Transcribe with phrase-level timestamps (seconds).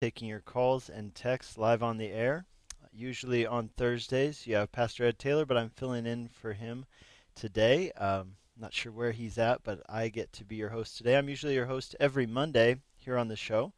[0.00, 2.46] taking your calls and texts live on the air.
[2.92, 6.86] Usually on Thursdays, you have Pastor Ed Taylor, but I'm filling in for him
[7.34, 7.90] today.
[7.92, 11.16] Um, not sure where he's at, but I get to be your host today.
[11.16, 13.72] I'm usually your host every Monday here on the show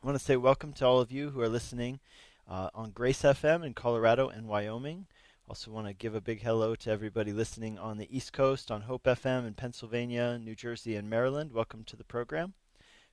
[0.01, 1.99] I want to say welcome to all of you who are listening
[2.49, 5.05] uh, on Grace FM in Colorado and Wyoming.
[5.47, 8.81] Also, want to give a big hello to everybody listening on the East Coast on
[8.81, 11.51] Hope FM in Pennsylvania, New Jersey, and Maryland.
[11.53, 12.53] Welcome to the program.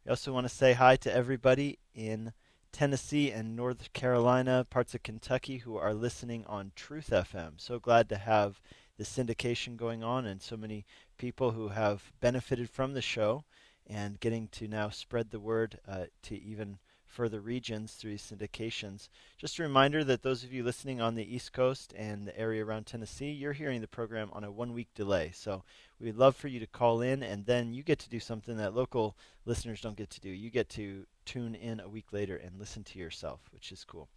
[0.05, 2.33] We also want to say hi to everybody in
[2.73, 7.53] Tennessee and North Carolina, parts of Kentucky who are listening on Truth FM.
[7.57, 8.61] So glad to have
[8.99, 10.85] the syndication going on and so many
[11.19, 13.45] people who have benefited from the show
[13.87, 16.79] and getting to now spread the word uh, to even
[17.17, 19.09] further regions through syndications.
[19.39, 22.63] Just a reminder that those of you listening on the East Coast and the area
[22.63, 25.31] around Tennessee, you're hearing the program on a one week delay.
[25.35, 25.65] So
[25.99, 28.75] we'd love for you to call in, and then you get to do something that
[28.75, 30.29] local listeners don't get to do.
[30.29, 34.11] You get to tune in a week later and listen to yourself, which is cool.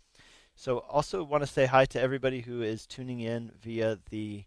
[0.56, 4.44] So also want to say hi to everybody who is tuning in via the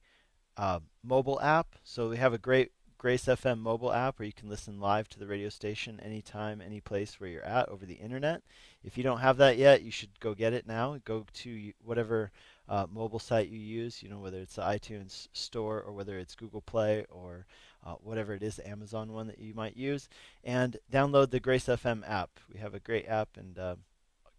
[0.58, 1.68] uh, mobile app.
[1.84, 2.70] So we have a great
[3.02, 6.78] Grace FM mobile app where you can listen live to the radio station anytime, any
[6.78, 8.42] place where you're at over the internet.
[8.84, 10.96] If you don't have that yet, you should go get it now.
[11.04, 12.30] Go to whatever
[12.68, 16.36] uh, mobile site you use, you know, whether it's the iTunes store or whether it's
[16.36, 17.44] Google Play or
[17.84, 20.08] uh, whatever it is, the Amazon one that you might use,
[20.44, 22.30] and download the Grace FM app.
[22.54, 23.74] We have a great app and uh,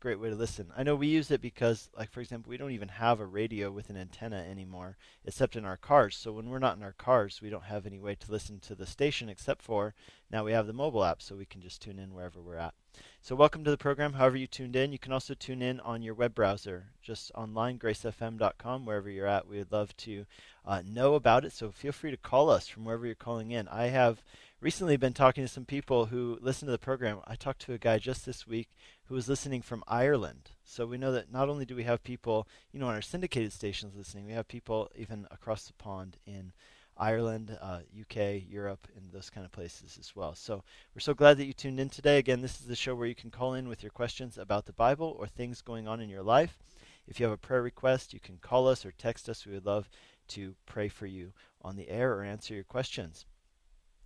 [0.03, 0.69] great way to listen.
[0.75, 3.71] I know we use it because, like for example, we don't even have a radio
[3.71, 6.17] with an antenna anymore, except in our cars.
[6.17, 8.75] So when we're not in our cars, we don't have any way to listen to
[8.75, 9.95] the station except for
[10.29, 12.73] now we have the mobile app, so we can just tune in wherever we're at.
[13.21, 14.11] So welcome to the program.
[14.11, 17.79] However you tuned in, you can also tune in on your web browser, just online,
[17.79, 19.47] gracefm.com, wherever you're at.
[19.47, 20.25] We would love to
[20.65, 21.53] uh, know about it.
[21.53, 23.69] So feel free to call us from wherever you're calling in.
[23.69, 24.21] I have
[24.59, 27.19] recently been talking to some people who listen to the program.
[27.27, 28.69] I talked to a guy just this week
[29.05, 30.51] who was listening from Ireland.
[30.63, 33.53] So we know that not only do we have people, you know, on our syndicated
[33.53, 36.53] stations listening, we have people even across the pond in
[36.97, 40.35] Ireland, uh, UK, Europe, and those kind of places as well.
[40.35, 40.63] So
[40.95, 42.17] we're so glad that you tuned in today.
[42.17, 44.73] Again, this is the show where you can call in with your questions about the
[44.73, 46.59] Bible or things going on in your life.
[47.07, 49.45] If you have a prayer request, you can call us or text us.
[49.45, 49.89] We would love
[50.29, 53.25] to pray for you on the air or answer your questions.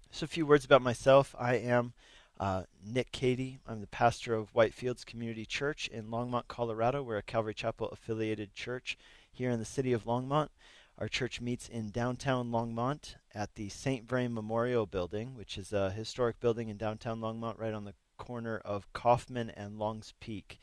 [0.09, 1.35] So, a few words about myself.
[1.37, 1.93] I am
[2.39, 3.59] uh, Nick Cady.
[3.67, 7.03] I'm the pastor of Whitefields Community Church in Longmont, Colorado.
[7.03, 8.97] We're a Calvary Chapel affiliated church
[9.31, 10.49] here in the city of Longmont.
[10.97, 14.07] Our church meets in downtown Longmont at the St.
[14.07, 18.61] Vrain Memorial Building, which is a historic building in downtown Longmont right on the corner
[18.65, 20.59] of Coffman and Longs Peak.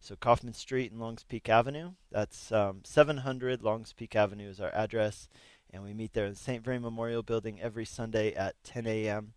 [0.00, 1.92] So, Coffman Street and Longs Peak Avenue.
[2.10, 5.28] That's um, 700 Longs Peak Avenue is our address
[5.72, 6.64] and we meet there in the St.
[6.64, 9.34] Vrain Memorial Building every Sunday at 10 a.m.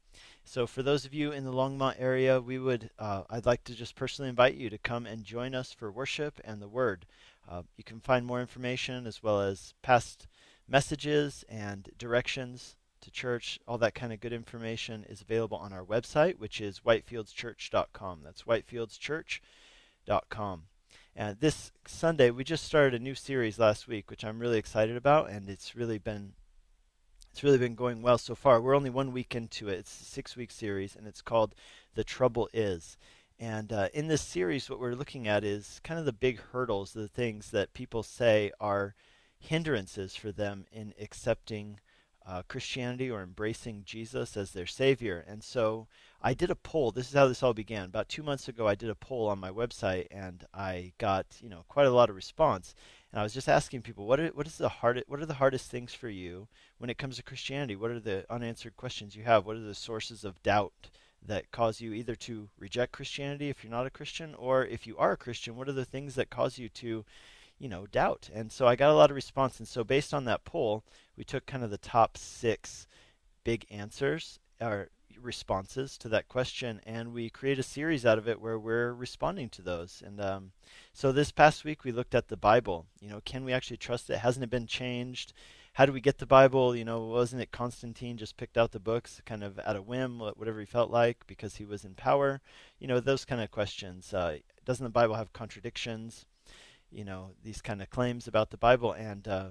[0.52, 3.76] So for those of you in the Longmont area, we would uh, I'd like to
[3.76, 7.06] just personally invite you to come and join us for worship and the Word.
[7.48, 10.26] Uh, you can find more information as well as past
[10.68, 13.60] messages and directions to church.
[13.68, 18.22] All that kind of good information is available on our website, which is whitefieldschurch.com.
[18.24, 20.64] That's whitefieldschurch.com.
[21.16, 24.98] And this Sunday, we just started a new series last week, which I'm really excited
[24.98, 26.34] about, and it's really been
[27.32, 28.62] it's really been going well so far.
[28.62, 29.80] We're only one week into it.
[29.80, 31.56] It's a six-week series, and it's called
[31.96, 32.98] "The Trouble Is."
[33.40, 36.92] And uh, in this series, what we're looking at is kind of the big hurdles,
[36.92, 38.96] the things that people say are
[39.40, 41.80] hindrances for them in accepting
[42.26, 45.24] uh, Christianity or embracing Jesus as their Savior.
[45.28, 45.88] And so
[46.22, 46.92] I did a poll.
[46.92, 47.86] This is how this all began.
[47.86, 51.50] About two months ago, I did a poll on my website, and I got you
[51.50, 52.76] know quite a lot of response.
[53.12, 55.36] And I was just asking people, what are, what is the hard, what are the
[55.36, 56.48] hardest things for you
[56.78, 57.76] when it comes to Christianity?
[57.76, 59.46] What are the unanswered questions you have?
[59.46, 60.90] What are the sources of doubt
[61.26, 64.98] that cause you either to reject Christianity if you're not a Christian, or if you
[64.98, 67.04] are a Christian, what are the things that cause you to
[67.60, 68.30] you know, doubt.
[68.34, 69.60] And so I got a lot of response.
[69.60, 70.84] And so based on that poll,
[71.18, 72.88] we took kind of the top six
[73.44, 74.90] big answers or
[75.22, 79.50] responses to that question, and we create a series out of it where we're responding
[79.50, 80.02] to those.
[80.06, 80.52] And um,
[80.94, 82.86] so this past week we looked at the Bible.
[83.00, 84.20] You know, can we actually trust it?
[84.20, 85.34] Hasn't it been changed?
[85.74, 86.76] how do we get the Bible?
[86.76, 90.20] You know, wasn't it Constantine just picked out the books kind of at a whim,
[90.20, 92.42] whatever he felt like, because he was in power?
[92.80, 94.14] You know, those kind of questions.
[94.14, 96.26] Uh, doesn't the Bible have contradictions?
[96.92, 99.50] You know, these kind of claims about the Bible, and uh,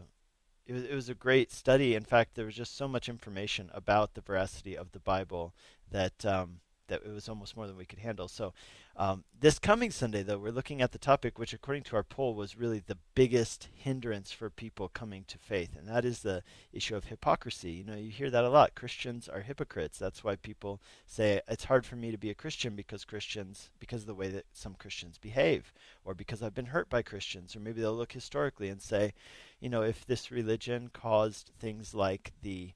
[0.69, 1.95] it was, it was a great study.
[1.95, 5.55] In fact, there was just so much information about the veracity of the Bible
[5.91, 8.29] that um, that it was almost more than we could handle.
[8.29, 8.53] So,
[8.97, 12.35] um, this coming Sunday, though, we're looking at the topic which, according to our poll,
[12.35, 16.43] was really the biggest hindrance for people coming to faith, and that is the
[16.73, 17.71] issue of hypocrisy.
[17.71, 18.75] You know, you hear that a lot.
[18.75, 19.99] Christians are hypocrites.
[19.99, 24.01] That's why people say it's hard for me to be a Christian because Christians, because
[24.01, 25.73] of the way that some Christians behave,
[26.05, 29.13] or because I've been hurt by Christians, or maybe they'll look historically and say,
[29.61, 32.73] you know, if this religion caused things like the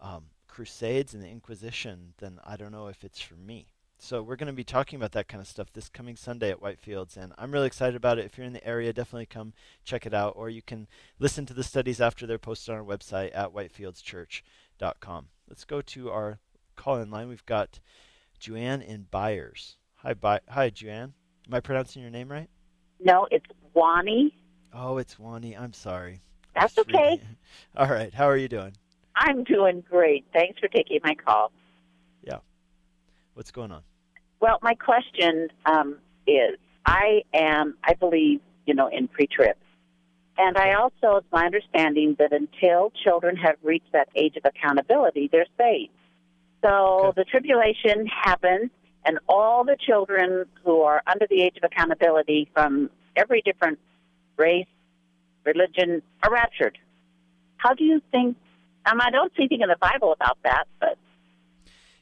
[0.00, 0.24] um,
[0.54, 3.66] Crusades and the Inquisition, then I don't know if it's for me.
[3.98, 6.60] So we're going to be talking about that kind of stuff this coming Sunday at
[6.60, 8.24] Whitefields, and I'm really excited about it.
[8.24, 9.52] If you're in the area, definitely come
[9.84, 10.86] check it out, or you can
[11.18, 15.26] listen to the studies after they're posted on our website at whitefieldschurch.com.
[15.48, 16.38] Let's go to our
[16.76, 17.28] call-in line.
[17.28, 17.80] We've got
[18.38, 19.76] Joanne in Byers.
[19.96, 21.14] Hi, By- hi, Joanne.
[21.48, 22.48] Am I pronouncing your name right?
[23.00, 24.36] No, it's Wani.
[24.72, 25.56] Oh, it's Wani.
[25.56, 26.20] I'm sorry.
[26.54, 27.20] That's okay.
[27.76, 28.14] All right.
[28.14, 28.76] How are you doing?
[29.16, 30.24] I'm doing great.
[30.32, 31.52] Thanks for taking my call.
[32.22, 32.38] Yeah.
[33.34, 33.82] What's going on?
[34.40, 35.96] Well, my question um,
[36.26, 39.56] is I am, I believe, you know, in pre trib.
[40.36, 45.28] And I also, it's my understanding that until children have reached that age of accountability,
[45.30, 45.92] they're saved.
[46.62, 47.20] So Okay.
[47.20, 48.70] the tribulation happens,
[49.04, 53.78] and all the children who are under the age of accountability from every different
[54.36, 54.66] race,
[55.44, 56.78] religion, are raptured.
[57.58, 58.36] How do you think?
[58.86, 60.98] Um, I don't see anything in the Bible about that, but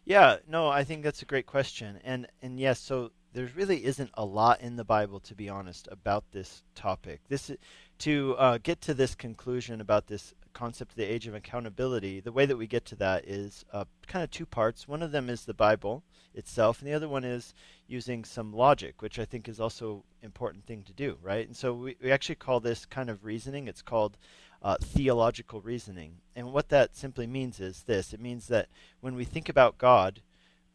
[0.04, 2.00] Yeah, no, I think that's a great question.
[2.04, 5.88] And and yes, so there really isn't a lot in the Bible to be honest
[5.90, 7.20] about this topic.
[7.28, 7.50] This
[7.98, 12.32] to uh, get to this conclusion about this concept of the age of accountability, the
[12.32, 14.88] way that we get to that is uh, kind of two parts.
[14.88, 16.02] One of them is the Bible
[16.34, 17.54] itself, and the other one is
[17.86, 21.46] using some logic, which I think is also important thing to do, right?
[21.46, 23.68] And so we, we actually call this kind of reasoning.
[23.68, 24.16] It's called
[24.62, 26.18] uh, theological reasoning.
[26.36, 28.68] And what that simply means is this it means that
[29.00, 30.22] when we think about God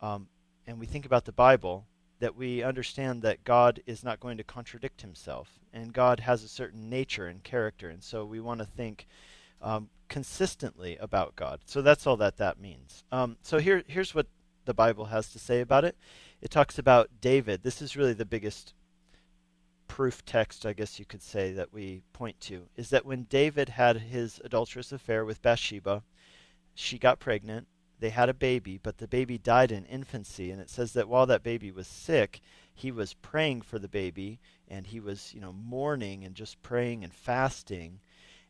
[0.02, 0.28] um,
[0.66, 1.88] and we think about the Bible,
[2.20, 6.48] that we understand that God is not going to contradict himself, and God has a
[6.48, 9.08] certain nature and character, and so we want to think
[9.62, 11.62] um, consistently about God.
[11.66, 13.04] So that's all that that means.
[13.12, 14.28] Um, so here, here's what
[14.66, 15.96] the Bible has to say about it.
[16.42, 17.64] It talks about David.
[17.64, 18.74] This is really the biggest
[19.88, 23.70] proof text, I guess you could say, that we point to, is that when David
[23.70, 26.04] had his adulterous affair with Bathsheba,
[26.76, 27.68] she got pregnant,
[28.00, 31.26] they had a baby, but the baby died in infancy, and it says that while
[31.26, 32.42] that baby was sick,
[32.74, 37.04] he was praying for the baby, and he was, you know, mourning and just praying
[37.04, 38.00] and fasting.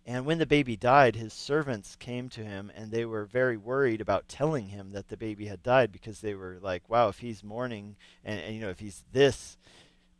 [0.05, 4.01] And when the baby died, his servants came to him, and they were very worried
[4.01, 7.43] about telling him that the baby had died because they were like, "Wow, if he's
[7.43, 9.57] mourning, and, and you know, if he's this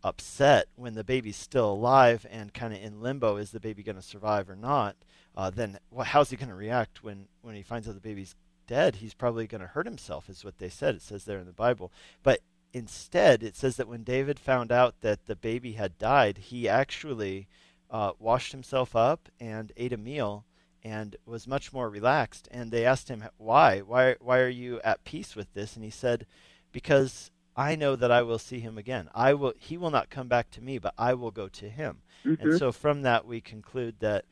[0.04, 3.96] upset when the baby's still alive and kind of in limbo, is the baby going
[3.96, 4.96] to survive or not?
[5.36, 8.36] Uh, then well, how's he going to react when when he finds out the baby's
[8.68, 8.98] dead?
[8.98, 10.96] He's probably going to hurt himself, is what they said.
[10.96, 11.92] It says there in the Bible,
[12.24, 12.42] but
[12.74, 17.48] instead, it says that when David found out that the baby had died, he actually
[17.90, 20.46] uh, washed himself up and ate a meal
[20.84, 22.48] and was much more relaxed.
[22.52, 23.80] And they asked him, "Why?
[23.80, 24.16] Why?
[24.20, 26.26] Why are you at peace with this?" And he said,
[26.72, 29.10] "Because I know that I will see him again.
[29.16, 29.54] I will.
[29.58, 32.40] He will not come back to me, but I will go to him." mhm.
[32.40, 34.26] And so from that, we conclude that,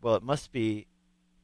[0.00, 0.86] well, it must be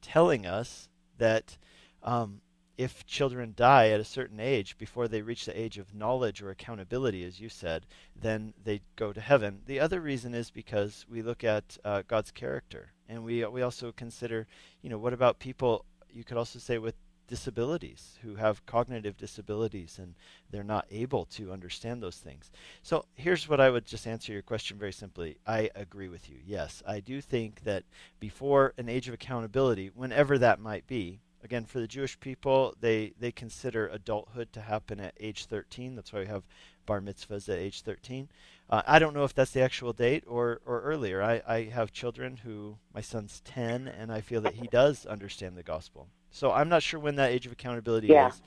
[0.01, 1.57] telling us that
[2.03, 2.41] um,
[2.77, 6.51] if children die at a certain age before they reach the age of knowledge or
[6.51, 9.61] accountability, as you said, then they go to heaven.
[9.65, 13.91] The other reason is because we look at uh, God's character, and we we also
[13.91, 14.47] consider,
[14.81, 15.85] you know, what about people?
[16.09, 16.95] You could also say with
[17.27, 20.15] disabilities who have cognitive disabilities and
[20.49, 22.49] they're not able to understand those things.
[22.81, 25.37] So here's what I would just answer your question very simply.
[25.45, 26.37] I agree with you.
[26.45, 27.83] Yes, I do think that
[28.19, 33.13] before an age of accountability, whenever that might be, again for the Jewish people, they
[33.19, 35.95] they consider adulthood to happen at age 13.
[35.95, 36.43] That's why we have
[36.85, 38.29] bar mitzvahs at age 13.
[38.69, 41.21] Uh, I don't know if that's the actual date or or earlier.
[41.21, 45.55] I I have children who my son's 10 and I feel that he does understand
[45.57, 46.07] the gospel.
[46.31, 48.27] So I'm not sure when that age of accountability Yeah.
[48.27, 48.41] is,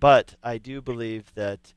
[0.00, 1.72] but I do believe that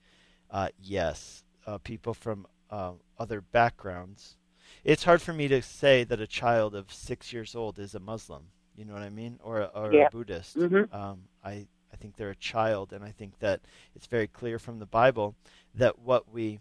[0.49, 4.37] uh, yes, uh, people from uh, other backgrounds.
[4.83, 7.99] It's hard for me to say that a child of six years old is a
[7.99, 8.43] Muslim.
[8.75, 10.07] You know what I mean, or a, or Yeah.
[10.07, 10.55] a Buddhist.
[10.57, 10.93] Mhm.
[10.93, 13.61] Um, I I think they're a child, and I think that
[13.95, 15.35] it's very clear from the Bible
[15.75, 16.59] that what we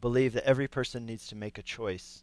[0.00, 2.22] believe that every person needs to make a choice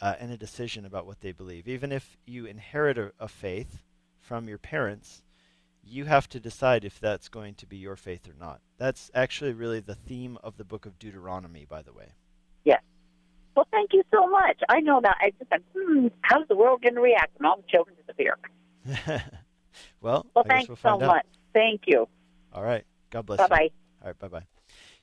[0.00, 1.66] uh, and a decision about what they believe.
[1.68, 3.82] Even if you inherit a, a faith,
[4.28, 5.22] from your parents,
[5.82, 8.60] you have to decide if that's going to be your faith or not.
[8.76, 12.12] That's actually really the theme of the book of Deuteronomy, by the way.
[12.62, 12.82] Yes.
[13.56, 14.60] Well, thank you so much.
[14.68, 15.16] I know that.
[15.18, 18.36] I just said, hmm, how's the world going to react when all the children disappear?
[20.02, 21.00] well, well, thanks we'll so out.
[21.00, 21.26] much.
[21.54, 22.06] Thank you.
[22.52, 22.84] All right.
[23.08, 23.48] God bless bye you.
[23.48, 23.70] Bye-bye.
[24.02, 24.57] All right, bye-bye.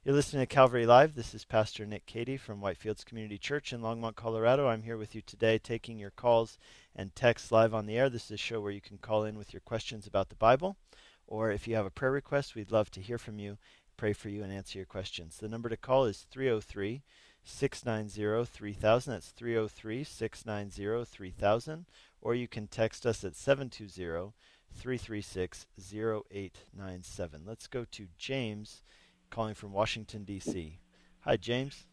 [0.05, 1.15] You're listening to Calvary Live.
[1.15, 4.67] This is Pastor Nick Cady from Whitefields Community Church in Longmont, Colorado.
[4.67, 6.59] I'm here with you today taking your calls
[6.95, 8.07] and texts live on the air.
[8.07, 10.77] This is a show where you can call in with your questions about the Bible,
[11.25, 13.57] or if you have a prayer request, we'd love to hear from you,
[13.97, 15.37] pray for you, and answer your questions.
[15.37, 17.01] The number to call is 303
[17.43, 19.11] 690 3000.
[19.11, 21.85] That's 303 690 3000.
[22.21, 24.33] Or you can text us at 720
[24.71, 27.41] 336 0897.
[27.43, 28.83] Let's go to James
[29.29, 30.79] calling from Washington, D.C.
[31.21, 31.85] Hi, James.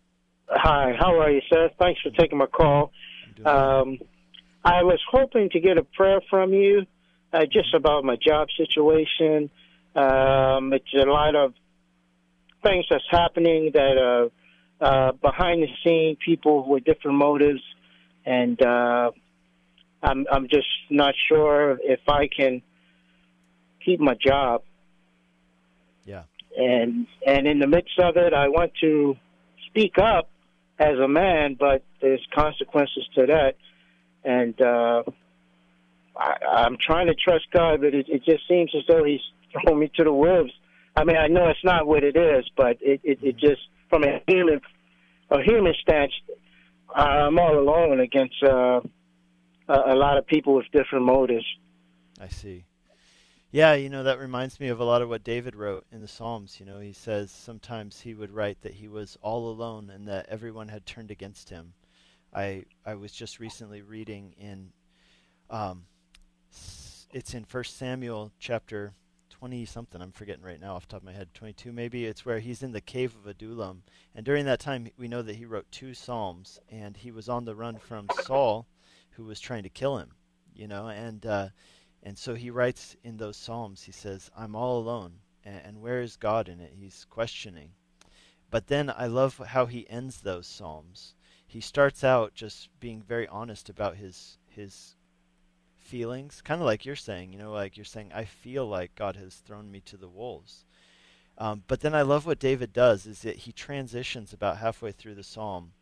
[0.49, 1.71] Hi, how are you, sir?
[1.79, 2.93] Thanks for taking my call.
[3.45, 3.99] Um,
[4.65, 6.87] I was hoping to get a prayer from you
[7.33, 9.51] uh, just about my job situation.
[9.95, 11.55] Um, it's a lot of
[12.63, 14.29] things that's happening that are
[14.81, 17.63] uh, behind the scene, people with different motives,
[18.25, 19.11] and uh,
[20.03, 22.63] I'm I'm just not sure if I can
[23.85, 24.63] keep my job.
[26.57, 29.17] And and in the midst of it, I want to
[29.69, 30.29] speak up
[30.79, 33.55] as a man, but there's consequences to that,
[34.25, 35.03] and uh,
[36.17, 39.21] I, I'm trying to trust God, but it, it just seems as though He's
[39.53, 40.53] throwing me to the wolves.
[40.97, 44.05] I mean, I know it's not what it is, but it it, it just from
[44.05, 44.61] a human
[45.31, 46.13] a human stance,
[46.95, 48.81] I'm all alone against uh,
[49.69, 51.47] a, a lot of people with different motives.
[52.21, 52.65] I see.
[53.55, 56.09] Yeah, you know, that reminds me of a lot of what David wrote in the
[56.09, 56.59] Psalms.
[56.59, 60.25] You know, he says sometimes he would write that he was all alone and that
[60.31, 61.75] everyone had turned against him.
[62.33, 64.73] I I was just recently reading in
[65.51, 65.85] um
[67.13, 68.95] it's in First Samuel chapter
[69.29, 70.01] 20 something.
[70.01, 71.35] I'm forgetting right now off the top of my head.
[71.35, 72.07] 22 maybe.
[72.07, 73.83] It's where he's in the cave of Adullam.
[74.15, 77.45] And during that time we know that he wrote two psalms and he was on
[77.45, 78.67] the run from Saul
[79.11, 80.13] who was trying to kill him,
[80.55, 81.49] you know, and uh
[82.03, 85.21] and so he writes in those Psalms, he says, I'm all alone.
[85.45, 86.75] And, and where is God in it?
[86.77, 87.71] He's questioning.
[88.51, 91.15] But then I love how he ends those Psalms.
[91.47, 94.97] He starts out just being very honest about his his
[95.79, 99.17] feelings, kind of like you're saying, you know, like you're saying, I feel like God
[99.17, 100.65] has thrown me to the wolves.
[101.39, 105.15] Um, but then I love what David does is that he transitions about halfway through
[105.15, 105.73] the psalm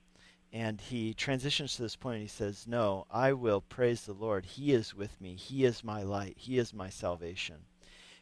[0.52, 4.44] and he transitions to this point and he says, No, I will praise the Lord.
[4.44, 5.34] He is with me.
[5.34, 6.34] He is my light.
[6.36, 7.56] He is my salvation.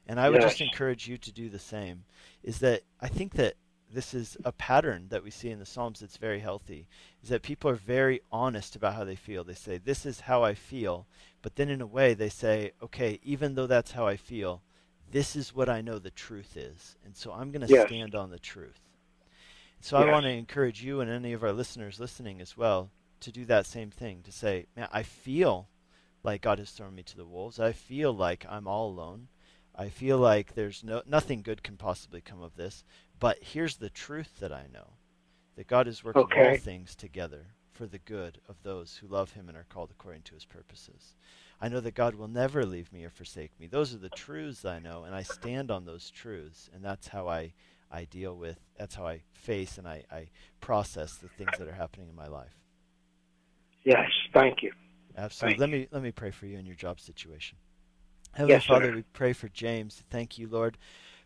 [0.06, 2.04] And I would just encourage you to do the same.
[2.42, 3.54] Is that I think that
[3.92, 6.86] this is a pattern that we see in the Psalms that's very healthy.
[7.22, 9.44] Is that people are very honest about how they feel.
[9.44, 11.06] They say, This is how I feel.
[11.40, 14.62] But then in a way, they say, Okay, even though that's how I feel,
[15.10, 16.96] this is what I know the truth is.
[17.04, 17.86] And so I'm going to yes.
[17.86, 18.80] stand on the truth.
[19.80, 20.08] So yes.
[20.08, 23.44] I want to encourage you and any of our listeners listening as well to do
[23.46, 25.68] that same thing to say, man, I feel
[26.22, 27.60] like God has thrown me to the wolves.
[27.60, 29.28] I feel like I'm all alone.
[29.74, 32.84] I feel like there's no nothing good can possibly come of this.
[33.20, 34.94] But here's the truth that I know
[35.56, 36.50] that God is working okay.
[36.50, 40.22] all things together for the good of those who love him and are called according
[40.22, 41.14] to his purposes.
[41.60, 43.68] I know that God will never leave me or forsake me.
[43.68, 47.28] Those are the truths I know, and I stand on those truths, and that's how
[47.28, 47.52] I
[47.90, 48.58] I deal with.
[48.78, 50.28] That's how I face and I, I
[50.60, 52.58] process the things that are happening in my life.
[53.84, 54.72] Yes, thank you.
[55.16, 55.52] Absolutely.
[55.52, 55.82] Thank let you.
[55.82, 57.58] me let me pray for you in your job situation.
[58.32, 58.96] Heavenly yes, Father, sir.
[58.96, 60.02] we pray for James.
[60.10, 60.76] Thank you, Lord,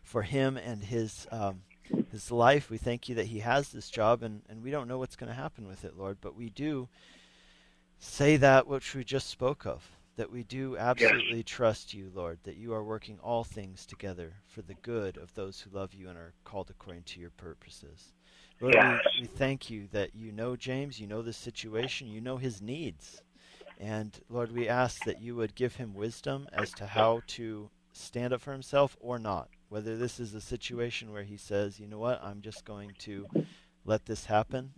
[0.01, 1.61] for him and his um,
[2.11, 2.69] his life.
[2.69, 5.29] We thank you that he has this job, and, and we don't know what's going
[5.29, 6.87] to happen with it, Lord, but we do
[7.99, 11.45] say that which we just spoke of that we do absolutely yes.
[11.45, 15.61] trust you, Lord, that you are working all things together for the good of those
[15.61, 18.13] who love you and are called according to your purposes.
[18.61, 18.99] Lord, yes.
[19.15, 22.61] we, we thank you that you know James, you know the situation, you know his
[22.61, 23.21] needs.
[23.79, 28.33] And Lord, we ask that you would give him wisdom as to how to stand
[28.33, 29.49] up for himself or not.
[29.69, 33.27] Whether this is a situation where he says, you know what, I'm just going to
[33.85, 34.71] let this happen,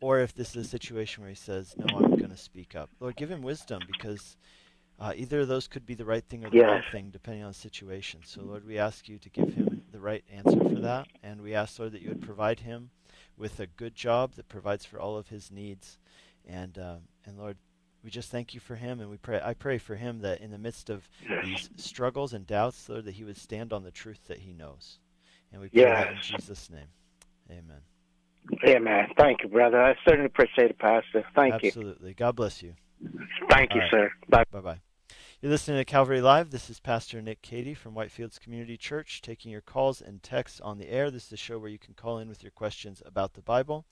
[0.00, 2.90] or if this is a situation where he says, no, I'm going to speak up.
[3.00, 4.36] Lord, give him wisdom because
[4.98, 6.66] uh, either of those could be the right thing or the yes.
[6.66, 8.20] wrong thing, depending on the situation.
[8.24, 11.08] So, Lord, we ask you to give him the right answer for that.
[11.22, 12.90] And we ask, Lord, that you would provide him
[13.36, 15.98] with a good job that provides for all of his needs.
[16.46, 17.56] And, uh, and Lord,
[18.02, 19.00] we just thank you for him.
[19.00, 21.44] And we pray, I pray for him that in the midst of yes.
[21.44, 24.98] these struggles and doubts, Lord, that he would stand on the truth that he knows.
[25.52, 26.04] And we pray yes.
[26.04, 26.88] that in Jesus' name.
[27.50, 27.80] Amen.
[28.66, 29.08] Amen.
[29.16, 29.80] Thank you, brother.
[29.80, 31.24] I certainly appreciate it, Pastor.
[31.34, 31.64] Thank Absolutely.
[31.64, 31.68] you.
[31.68, 32.14] Absolutely.
[32.14, 32.74] God bless you.
[33.50, 33.90] Thank All you, right.
[33.90, 34.12] sir.
[34.28, 34.44] Bye.
[34.50, 34.80] Bye bye.
[35.40, 36.50] You're listening to Calvary Live.
[36.50, 40.76] This is Pastor Nick Cady from Whitefields Community Church taking your calls and texts on
[40.76, 41.10] the air.
[41.10, 43.86] This is a show where you can call in with your questions about the Bible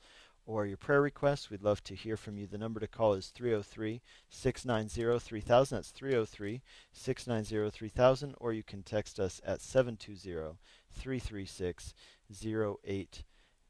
[0.44, 1.50] or your prayer requests.
[1.50, 2.46] We'd love to hear from you.
[2.46, 5.76] The number to call is 303 690 3000.
[5.76, 6.62] That's 303
[6.92, 8.34] 690 3000.
[8.38, 10.58] Or you can text us at 720
[10.92, 11.94] 336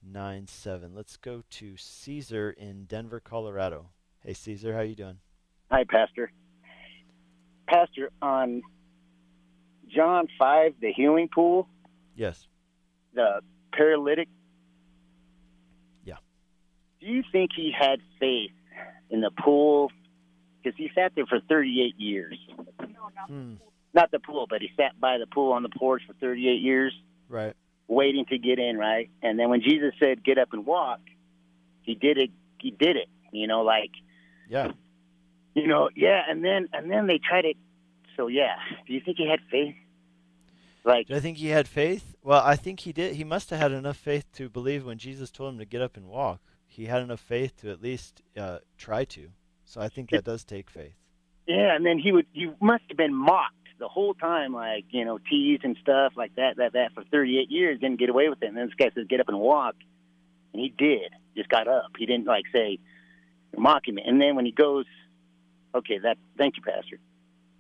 [0.05, 0.95] 0897.
[0.95, 3.91] Let's go to Caesar in Denver, Colorado.
[4.25, 5.19] Hey, Caesar, how you doing?
[5.71, 6.33] Hi, Pastor.
[7.67, 8.63] Pastor, on
[9.95, 11.69] John 5, the healing pool,
[12.15, 12.47] Yes.
[13.15, 14.29] the paralytic.
[16.05, 16.17] Yeah.
[17.01, 18.53] Do you think he had faith
[19.11, 19.91] in the pool?
[20.63, 22.39] Because he sat there for 38 years.
[23.29, 23.55] Hmm.
[23.95, 26.95] Not the pool, but he sat by the pool on the porch for 38 years,
[27.29, 27.55] Right.
[27.89, 29.11] Waiting to get in, right?
[29.23, 31.01] And then when Jesus said, get up and walk,
[31.83, 32.31] he did it.
[32.61, 33.09] He did it.
[33.33, 33.91] You know, like,
[34.49, 34.73] Yeah.
[35.55, 36.23] you know, yeah.
[36.29, 37.57] And then, and then they tried it.
[38.17, 38.57] So, yeah.
[38.87, 39.75] Do you think he had faith?
[40.85, 42.15] Like, Do I think he had faith?
[42.23, 43.15] Well, I think he did.
[43.17, 45.97] He must have had enough faith to believe when Jesus told him to get up
[45.97, 46.41] and walk.
[46.67, 49.29] He had enough faith to at least uh, try to.
[49.65, 50.95] So I think that does take faith.
[51.47, 55.05] Yeah, and then he would you must have been mocked the whole time, like, you
[55.05, 58.29] know, teased and stuff like that, that, that for thirty eight years, didn't get away
[58.29, 58.47] with it.
[58.47, 59.77] And then this guy says, Get up and walk
[60.53, 61.13] and he did.
[61.37, 61.93] Just got up.
[61.99, 62.79] He didn't like say
[63.57, 64.03] mocking me.
[64.05, 64.87] And then when he goes
[65.75, 66.99] Okay, that thank you, Pastor.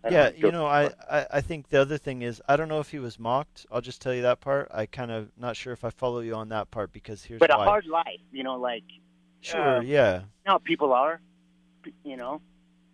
[0.02, 2.80] Don't Yeah, you know, I, I, I think the other thing is I don't know
[2.80, 3.66] if he was mocked.
[3.70, 4.68] I'll just tell you that part.
[4.72, 7.52] I kind of not sure if I follow you on that part because here's but
[7.52, 7.64] a why.
[7.64, 8.84] hard life, you know, like
[9.40, 10.22] sure, uh, yeah.
[10.44, 11.20] how people are.
[12.04, 12.40] You know?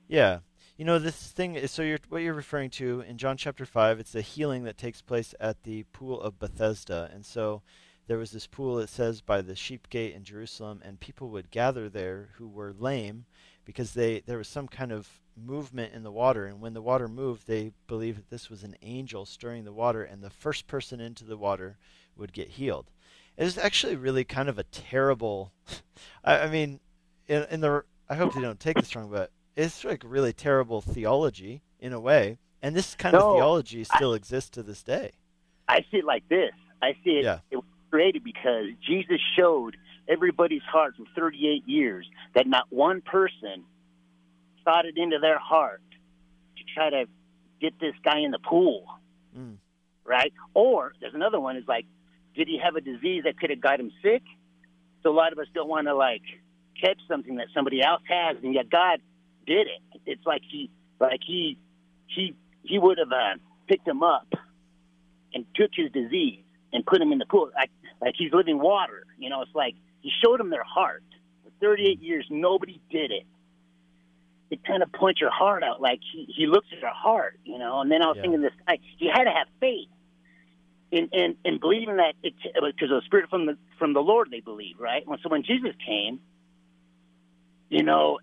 [0.09, 0.41] Yeah.
[0.77, 4.01] You know, this thing is so you're what you're referring to in John chapter 5,
[4.01, 7.09] it's the healing that takes place at the pool of Bethesda.
[7.15, 7.63] And so
[8.09, 11.53] there was this pool it says by the sheep gate in Jerusalem and people would
[11.53, 13.25] gather there who were lame
[13.65, 17.07] because they there was some kind of movement in the water and when the water
[17.07, 21.01] moved they believed that this was an angel stirring the water and the first person
[21.01, 21.79] into the water
[22.17, 22.91] would get healed.
[23.37, 25.53] It was actually really kind of a terrible
[26.25, 26.81] I, I mean
[27.29, 30.81] in, in the I hope they don't take this wrong, but it's like really terrible
[30.81, 35.13] theology in a way, and this kind No, of theology still exists to this day.
[35.69, 36.53] I see it like this.
[36.83, 37.25] I see it.
[37.25, 37.39] Yeah.
[37.51, 39.77] It was created because Jesus showed
[40.09, 43.65] everybody's heart for 38 years that not one person
[44.65, 45.81] thought it into their heart
[46.57, 47.05] to try to
[47.61, 48.87] get this guy in the pool,
[49.37, 49.57] Mm.
[50.05, 50.33] right?
[50.55, 51.87] Or there's another one is like,
[52.35, 54.23] did he have a disease that could have got him sick?
[55.03, 56.23] So a lot of us don't want to like
[56.81, 59.01] catch something that somebody else has, and yet God
[59.47, 60.01] did it.
[60.07, 61.59] It's like he, like he,
[62.07, 64.29] he, he would have uh, picked him up
[65.33, 69.05] and took his disease and put him in the pool, like like he's living water.
[69.19, 71.03] You know, it's like he showed him their heart.
[71.45, 73.25] For 38 years, nobody did it.
[74.51, 77.59] It kind of points your heart out, like he he looks at your heart, you
[77.59, 77.81] know.
[77.81, 78.23] And then I was Yeah.
[78.23, 79.89] thinking, this guy, he had to have faith
[80.91, 84.29] in in, in believing that it because of the spirit from the from the Lord.
[84.31, 85.07] They believe, right?
[85.07, 86.21] When so when Jesus came,
[87.69, 88.19] you know,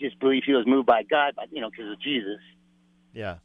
[0.00, 2.38] just believe he was moved by God, but you know, because of Jesus.
[3.12, 3.36] Yeah.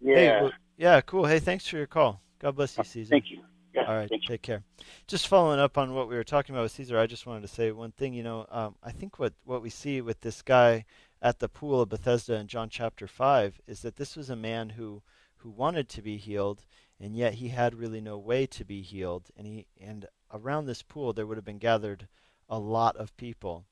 [0.00, 0.14] Yeah.
[0.14, 1.26] Hey, well, yeah, cool.
[1.26, 2.20] Hey, thanks for your call.
[2.38, 3.10] God bless you, Caesar.
[3.10, 3.40] Thank you.
[3.74, 4.64] Yeah, All right, take care.
[5.06, 7.48] Just following up on what we were talking about with Caesar, I just wanted to
[7.48, 8.14] say one thing.
[8.14, 10.84] You know, um, I think what what we see with this guy
[11.22, 14.70] at the pool of Bethesda in John chapter five is that this was a man
[14.70, 15.02] who
[15.36, 16.64] who wanted to be healed,
[16.98, 19.30] and yet he had really no way to be healed.
[19.36, 22.08] And he and around this pool there would have been gathered
[22.48, 23.66] a lot of people,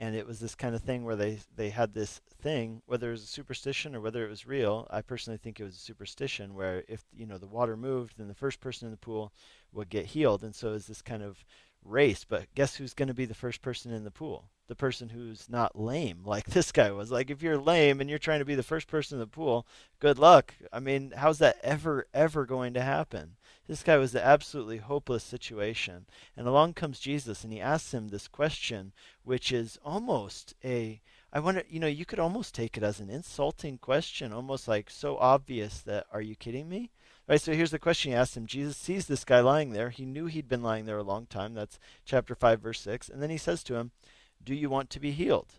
[0.00, 3.12] and it was this kind of thing where they they had this thing, whether it
[3.12, 4.86] was a superstition or whether it was real.
[4.90, 8.26] I personally think it was a superstition, where if you know the water moved, then
[8.26, 9.30] the first person in the pool
[9.72, 11.44] would get healed, and so it's this kind of
[11.84, 12.24] race.
[12.24, 14.48] But guess who's going to be the first person in the pool?
[14.68, 17.10] The person who's not lame, like this guy was.
[17.12, 19.66] Like if you're lame and you're trying to be the first person in the pool,
[20.00, 20.54] good luck.
[20.72, 23.36] I mean, how's that ever ever going to happen?
[23.70, 26.06] This guy was an absolutely hopeless situation.
[26.36, 31.00] And along comes Jesus and he asks him this question, which is almost a
[31.32, 34.90] I wonder, you know, you could almost take it as an insulting question, almost like
[34.90, 36.90] so obvious that are you kidding me?
[37.28, 38.46] Right, so here's the question he asked him.
[38.46, 39.90] Jesus sees this guy lying there.
[39.90, 41.54] He knew he'd been lying there a long time.
[41.54, 43.08] That's chapter 5, verse 6.
[43.08, 43.92] And then he says to him,
[44.42, 45.52] Do you want to be healed?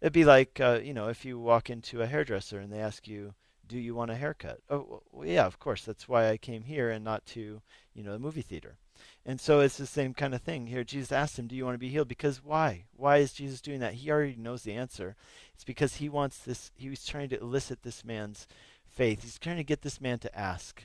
[0.00, 3.06] It'd be like, uh, you know, if you walk into a hairdresser and they ask
[3.06, 3.34] you,
[3.68, 4.60] Do you want a haircut?
[4.70, 5.84] Oh, well, yeah, of course.
[5.84, 7.60] That's why I came here and not to,
[7.94, 8.78] you know, the movie theater.
[9.24, 10.82] And so it's the same kind of thing here.
[10.82, 12.08] Jesus asked him, Do you want to be healed?
[12.08, 12.86] Because why?
[12.96, 13.94] Why is Jesus doing that?
[13.94, 15.16] He already knows the answer.
[15.54, 18.46] It's because he wants this, he was trying to elicit this man's
[18.86, 19.22] faith.
[19.22, 20.84] He's trying to get this man to ask.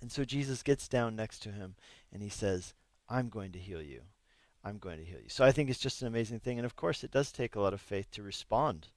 [0.00, 1.74] And so Jesus gets down next to him
[2.12, 2.72] and he says,
[3.08, 4.02] I'm going to heal you.
[4.64, 5.28] I'm going to heal you.
[5.28, 6.58] So I think it's just an amazing thing.
[6.58, 8.88] And of course, it does take a lot of faith to respond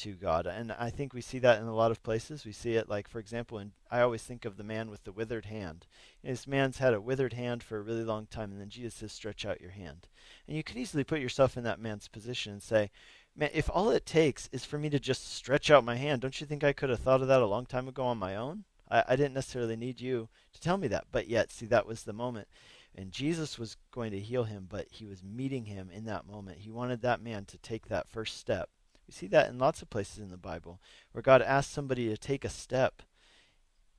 [0.00, 0.46] to God.
[0.46, 2.44] And I think we see that in a lot of places.
[2.44, 5.12] We see it, like, for example, and I always think of the man with the
[5.12, 5.86] withered hand.
[6.22, 9.12] this man's had a withered hand for a really long time, and then Jesus says,
[9.12, 10.08] Stretch out your hand.
[10.46, 12.90] And you can easily put yourself in that man's position and say,
[13.36, 16.40] Man, if all it takes is for me to just stretch out my hand, don't
[16.40, 18.64] you think I could have thought of that a long time ago on my own?
[18.90, 21.06] I, I didn't necessarily need you to tell me that.
[21.12, 22.48] But yet, see, that was the moment.
[22.94, 26.58] And Jesus was going to heal him, but he was meeting him in that moment.
[26.58, 28.68] He wanted that man to take that first step.
[29.10, 32.16] We see that in lots of places in the Bible where God asks somebody to
[32.16, 33.02] take a step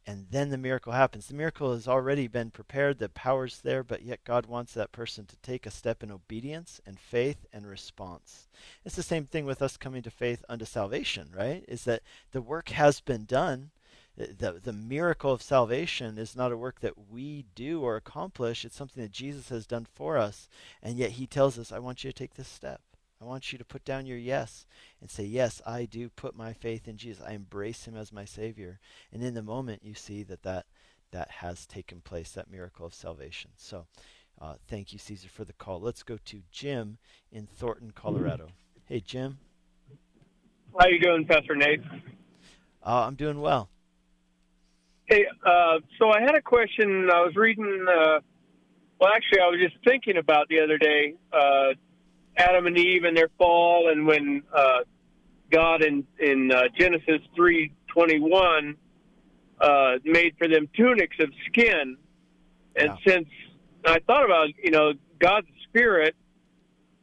[0.08, 1.28] and then the miracle happens.
[1.28, 5.26] The miracle has already been prepared, the power's there, but yet God wants that person
[5.26, 8.47] to take a step in obedience and faith and response.
[8.86, 11.65] It's the same thing with us coming to faith unto salvation, right?
[11.67, 13.71] Is that the work has been done,
[14.15, 18.63] the, the miracle of salvation is not a work that we do or accomplish.
[18.63, 20.47] It's something that Jesus has done for us.
[20.82, 22.80] And yet he tells us, I want you to take this step.
[23.22, 24.66] I want you to put down your yes
[25.00, 27.24] and say, Yes, I do put my faith in Jesus.
[27.26, 28.80] I embrace him as my Savior.
[29.14, 30.66] And in the moment, you see that that,
[31.12, 33.52] that has taken place, that miracle of salvation.
[33.58, 33.86] So
[34.42, 35.80] uh, thank you, Caesar, for the call.
[35.80, 36.98] Let's go to Jim
[37.32, 38.48] in Thornton, Colorado.
[38.86, 39.38] Hey, Jim.
[40.80, 41.82] How you doing, Pastor Nate?
[42.84, 43.70] Uh, I'm doing well.
[45.06, 47.10] Hey, uh, so I had a question.
[47.14, 47.86] I was reading.
[47.88, 48.20] Uh,
[49.00, 51.74] well, actually, I was just thinking about the other day uh,
[52.38, 54.80] Adam and Eve and their fall, and when uh,
[55.52, 58.76] God in in uh, Genesis three twenty one
[59.60, 61.98] uh, made for them tunics of skin,
[62.76, 63.28] and since
[63.86, 66.15] I thought about you know God's spirit,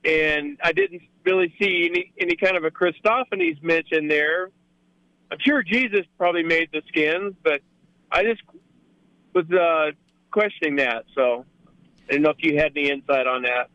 [0.05, 4.51] and I didn't really see any any kind of a Christophanies mention there.
[5.31, 7.61] I'm sure Jesus probably made the skins, but
[8.11, 8.41] I just
[9.35, 9.93] was uh,
[10.31, 11.45] questioning that, so
[12.09, 13.69] I didn't know if you had any insight on that.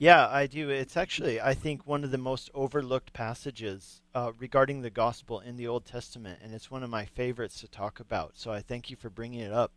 [0.00, 0.70] Yeah, I do.
[0.70, 5.58] It's actually, I think, one of the most overlooked passages uh, regarding the gospel in
[5.58, 8.32] the Old Testament, and it's one of my favorites to talk about.
[8.34, 9.72] So I thank you for bringing it up.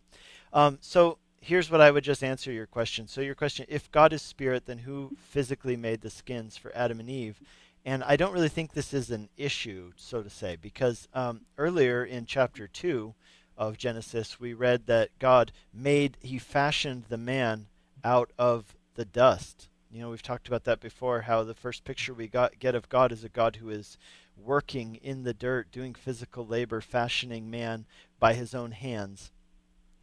[0.53, 3.09] Um, so here's what I would just answer your question.
[3.09, 7.01] So, your question if God is spirit, then who physically made the skins for Adam
[7.01, 7.41] and Eve?
[7.83, 12.05] And I don't really think this is an issue, so to say, because um, earlier
[12.05, 13.13] in chapter 2,
[13.57, 17.67] of Genesis, we read that God made, He fashioned the man
[18.05, 19.67] out of the dust.
[19.93, 22.89] You know, we've talked about that before, how the first picture we got, get of
[22.89, 23.95] God is a God who is
[24.35, 27.85] working in the dirt, doing physical labor, fashioning man
[28.19, 29.31] by his own hands.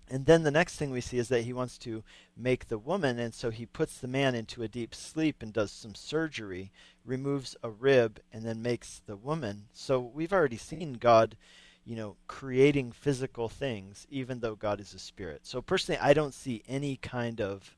[0.08, 2.04] And then the next thing we see is that he wants to
[2.36, 5.72] make the woman, and so he puts the man into a deep sleep and does
[5.72, 6.70] some surgery,
[7.04, 9.66] removes a rib, and then makes the woman.
[9.72, 11.36] So we've already seen God
[11.84, 15.40] you know, creating physical things, even though God is a spirit.
[15.42, 17.74] So personally, I don't see any kind of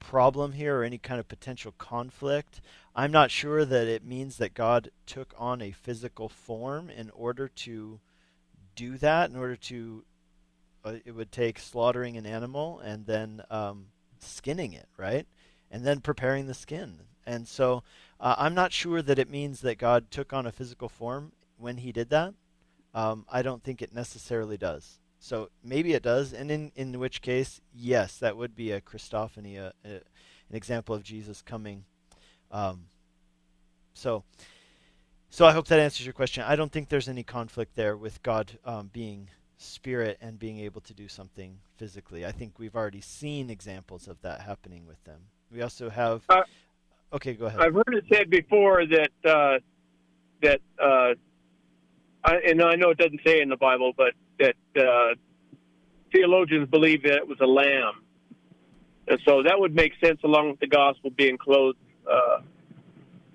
[0.00, 2.60] problem here or any kind of potential conflict.
[2.96, 7.46] I'm not sure that it means that God took on a physical form in order
[7.48, 8.00] to
[8.74, 10.04] do that, in order to,
[10.84, 13.86] uh, it would take slaughtering an animal and then um,
[14.18, 15.26] skinning it, right?
[15.70, 17.00] And then preparing the skin.
[17.24, 17.84] And so
[18.18, 21.76] uh, I'm not sure that it means that God took on a physical form when
[21.76, 22.34] he did that.
[22.92, 24.98] Um, I don't think it necessarily does.
[25.22, 29.58] So maybe it does, and in, in which case, yes, that would be a Christophany,
[29.58, 31.84] a, a, an example of Jesus coming.
[32.50, 32.86] Um,
[33.92, 34.24] so,
[35.28, 36.42] so I hope that answers your question.
[36.46, 39.28] I don't think there's any conflict there with God um, being
[39.58, 42.24] spirit and being able to do something physically.
[42.24, 45.20] I think we've already seen examples of that happening with them.
[45.52, 46.22] We also have.
[46.30, 46.44] Uh,
[47.12, 47.60] okay, go ahead.
[47.60, 49.58] I've heard it said before that uh,
[50.40, 51.12] that uh,
[52.24, 55.14] I, and I know it doesn't say in the Bible, but that uh,
[56.12, 58.02] theologians believe that it was a lamb,
[59.06, 61.78] and so that would make sense along with the gospel being clothed,
[62.10, 62.40] uh,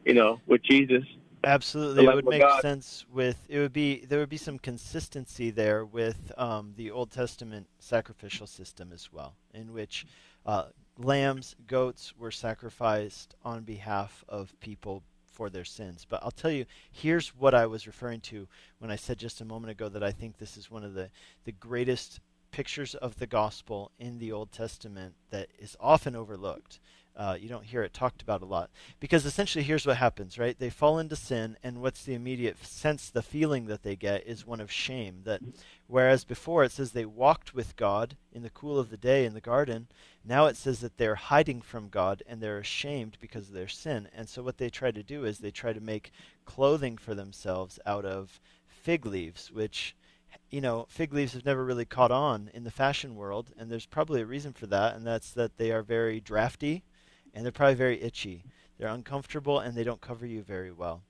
[0.03, 1.03] you know, with Jesus.
[1.43, 2.61] Absolutely, it would make God.
[2.61, 7.11] sense with it would be there would be some consistency there with um, the Old
[7.11, 10.05] Testament sacrificial system as well, in which
[10.45, 10.65] uh,
[10.97, 15.03] lambs, goats were sacrificed on behalf of people
[15.35, 16.05] for their sins.
[16.07, 18.47] But I'll tell you, here's what I was referring to
[18.79, 21.09] when I said just a moment ago that I think this is one of the,
[21.43, 22.21] the greatest
[22.51, 26.79] pictures of the gospel in the Old Testament that is often overlooked.
[27.17, 28.69] Uh, you don't hear it talked about a lot.
[28.99, 30.57] Because essentially, here's what happens, right?
[30.57, 34.47] They fall into sin, and what's the immediate sense, the feeling that they get is
[34.47, 35.21] one of shame.
[35.23, 35.41] That
[35.87, 39.33] whereas before it says they walked with God in the cool of the day in
[39.33, 39.87] the garden,
[40.23, 44.07] now it says that they're hiding from God and they're ashamed because of their sin.
[44.15, 46.11] And so what they try to do is they try to make
[46.45, 49.95] clothing for themselves out of fig leaves, which
[50.49, 53.85] you know, fig leaves have never really caught on in the fashion world, and there's
[53.85, 56.83] probably a reason for that, and that's that they are very drafty
[57.35, 58.45] and they're probably very itchy.
[58.77, 61.03] They're uncomfortable and they don't cover you very well.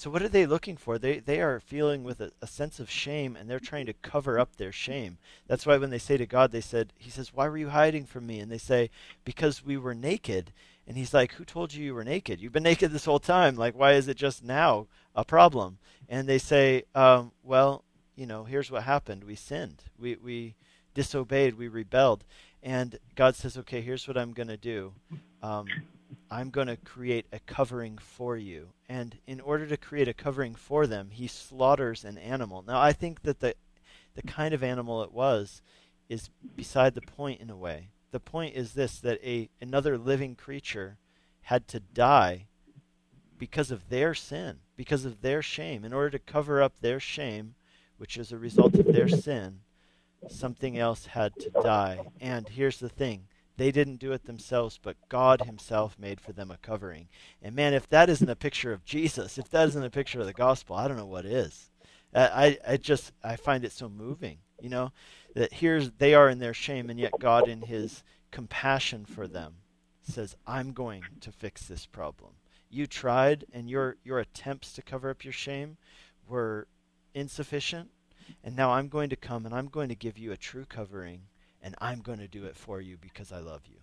[0.00, 0.98] So what are they looking for?
[0.98, 4.38] They they are feeling with a, a, sense of shame and they're trying to cover
[4.38, 5.18] up their shame.
[5.46, 8.06] That's why when they say to God, they said, He says, Why were you hiding
[8.06, 8.40] from me?
[8.40, 8.88] And they say,
[9.26, 10.54] Because we were naked.
[10.86, 12.40] And he's like, Who told you you were naked?
[12.40, 13.56] You've been naked this whole time.
[13.56, 15.76] Like, why is it just now a problem?
[16.08, 17.84] And they say, um, Well,
[18.16, 19.24] you know, here's what happened.
[19.24, 19.84] We sinned.
[19.98, 20.54] We we
[20.94, 21.58] disobeyed.
[21.58, 22.24] We rebelled.
[22.62, 24.94] And God says, Okay, here's what I'm gonna do.
[25.42, 25.66] Um,
[26.30, 28.68] I'm going to create a covering for you.
[28.88, 32.62] And in order to create a covering for them, he slaughters an animal.
[32.66, 33.54] Now, I think that the,
[34.14, 35.60] the kind of animal it was
[36.08, 37.88] is beside the point in a way.
[38.12, 40.98] The point is this that a another living creature
[41.42, 42.46] had to die
[43.38, 45.84] because of their sin, because of their shame.
[45.84, 47.54] In order to cover up their shame,
[47.96, 49.60] which is a result of their sin,
[50.28, 52.00] something else had to die.
[52.20, 53.28] And here's the thing
[53.60, 57.08] they didn't do it themselves, but God Himself made for them a covering.
[57.42, 60.24] And man, if that isn't a picture of Jesus, if that isn't a picture of
[60.24, 61.68] the gospel, I don't know what is.
[62.14, 64.92] I, I just I find it so moving, you know,
[65.34, 69.56] that here's they are in their shame, and yet God, in His compassion for them,
[70.00, 72.32] says, "I'm going to fix this problem.
[72.70, 75.76] You tried, and your your attempts to cover up your shame
[76.26, 76.66] were
[77.12, 77.90] insufficient,
[78.42, 81.26] and now I'm going to come and I'm going to give you a true covering."
[81.62, 83.78] And I'm going to do it for you because I love you.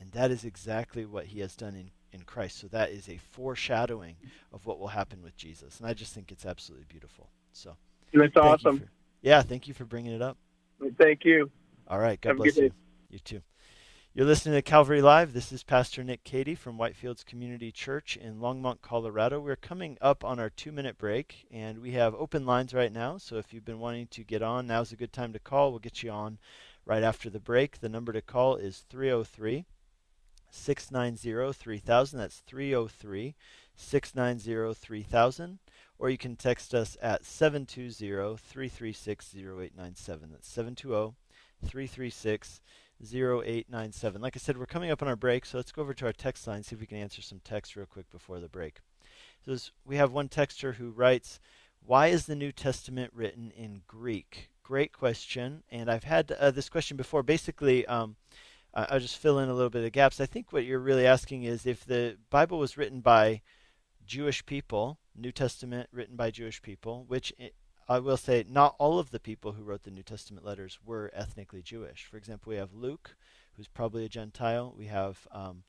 [0.00, 2.58] And that is exactly what he has done in, in Christ.
[2.58, 4.16] So that is a foreshadowing
[4.52, 5.78] of what will happen with Jesus.
[5.78, 7.30] And I just think it's absolutely beautiful.
[7.52, 7.76] So
[8.12, 8.80] that's awesome.
[8.80, 8.88] For,
[9.22, 10.36] yeah, thank you for bringing it up.
[10.98, 11.50] Thank you.
[11.88, 12.20] All right.
[12.20, 12.70] God Have bless you.
[13.08, 13.40] You too.
[14.16, 15.32] You're listening to Calvary Live.
[15.32, 19.40] This is Pastor Nick Cady from Whitefields Community Church in Longmont, Colorado.
[19.40, 23.18] We're coming up on our two minute break, and we have open lines right now.
[23.18, 25.70] So if you've been wanting to get on, now's a good time to call.
[25.70, 26.38] We'll get you on
[26.84, 27.80] right after the break.
[27.80, 29.66] The number to call is 303
[30.50, 32.18] 690 3000.
[32.18, 33.34] That's 303
[33.76, 35.58] 690 3000.
[35.98, 40.30] Or you can text us at 720 336 0897.
[40.30, 41.14] That's 720
[41.64, 42.60] 336
[43.02, 44.20] 0897.
[44.20, 46.12] Like I said, we're coming up on our break, so let's go over to our
[46.12, 48.78] text line, see if we can answer some text real quick before the break.
[49.44, 51.38] So we have one texter who writes,
[51.84, 54.50] Why is the New Testament written in Greek?
[54.64, 55.62] Great question.
[55.70, 57.22] And I've had uh, this question before.
[57.22, 58.16] Basically, um,
[58.74, 60.20] I'll just fill in a little bit of gaps.
[60.20, 63.42] I think what you're really asking is if the Bible was written by
[64.04, 67.32] Jewish people, New Testament written by Jewish people, which
[67.88, 71.12] I will say not all of the people who wrote the New Testament letters were
[71.14, 72.06] ethnically Jewish.
[72.10, 73.14] For example, we have Luke,
[73.56, 74.74] who's probably a Gentile.
[74.76, 75.62] We have um,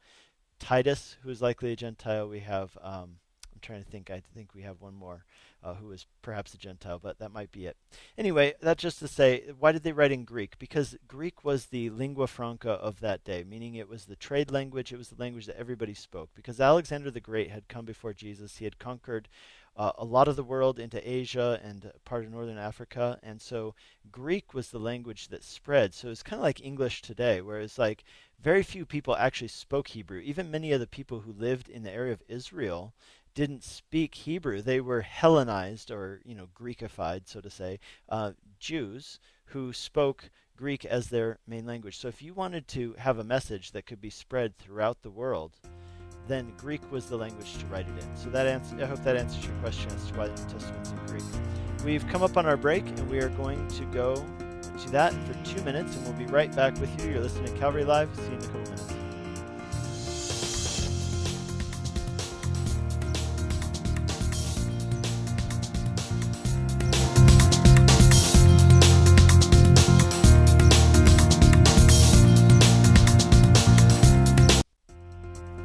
[0.58, 2.27] Titus, who is likely a Gentile.
[2.27, 3.17] We have um,
[3.53, 4.10] I'm trying to think.
[4.10, 5.25] I think we have one more
[5.65, 7.75] uh, who is perhaps a Gentile, but that might be it.
[8.17, 10.60] Anyway, that's just to say, why did they write in Greek?
[10.60, 14.93] Because Greek was the lingua franca of that day, meaning it was the trade language,
[14.93, 16.30] it was the language that everybody spoke.
[16.36, 19.28] Because Alexander the Great had come before Jesus, he had conquered
[19.75, 23.73] uh, a lot of the world into Asia and part of northern Africa, and so
[24.12, 25.93] Greek was the language that spread.
[25.93, 28.06] So it's kind of like English today, where it's like
[28.39, 30.19] very few people actually spoke Hebrew.
[30.19, 32.93] Even many of the people who lived in the area of Israel
[33.35, 34.61] didn't speak Hebrew.
[34.61, 40.85] They were Hellenized or you know Greekified, so to say, uh, Jews who spoke Greek
[40.85, 41.97] as their main language.
[41.97, 45.51] So if you wanted to have a message that could be spread throughout the world,
[46.27, 48.15] then Greek was the language to write it in.
[48.15, 50.91] So that answer, I hope that answers your question as to why the New Testament's
[50.91, 51.23] in Greek.
[51.83, 55.33] We've come up on our break, and we are going to go to that for
[55.45, 57.11] two minutes, and we'll be right back with you.
[57.11, 58.09] You're listening to Calvary Live.
[58.15, 59.04] See you in a couple minutes.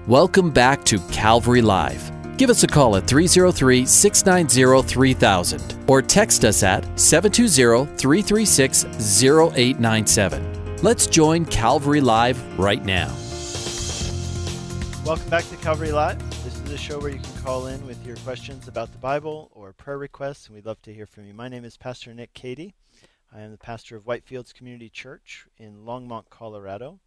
[0.09, 2.11] Welcome back to Calvary Live.
[2.39, 8.85] Give us a call at 303 690 3000 or text us at 720 336
[9.23, 10.77] 0897.
[10.83, 13.15] Let's join Calvary Live right now.
[15.05, 16.19] Welcome back to Calvary Live.
[16.45, 19.51] This is a show where you can call in with your questions about the Bible
[19.53, 21.35] or prayer requests, and we'd love to hear from you.
[21.35, 22.75] My name is Pastor Nick Cady.
[23.35, 27.01] I am the pastor of Whitefields Community Church in Longmont, Colorado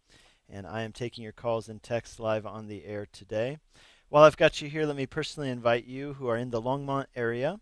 [0.48, 3.58] and I am taking your calls and texts live on the air today.
[4.08, 7.06] While I've got you here, let me personally invite you who are in the Longmont
[7.16, 7.58] area.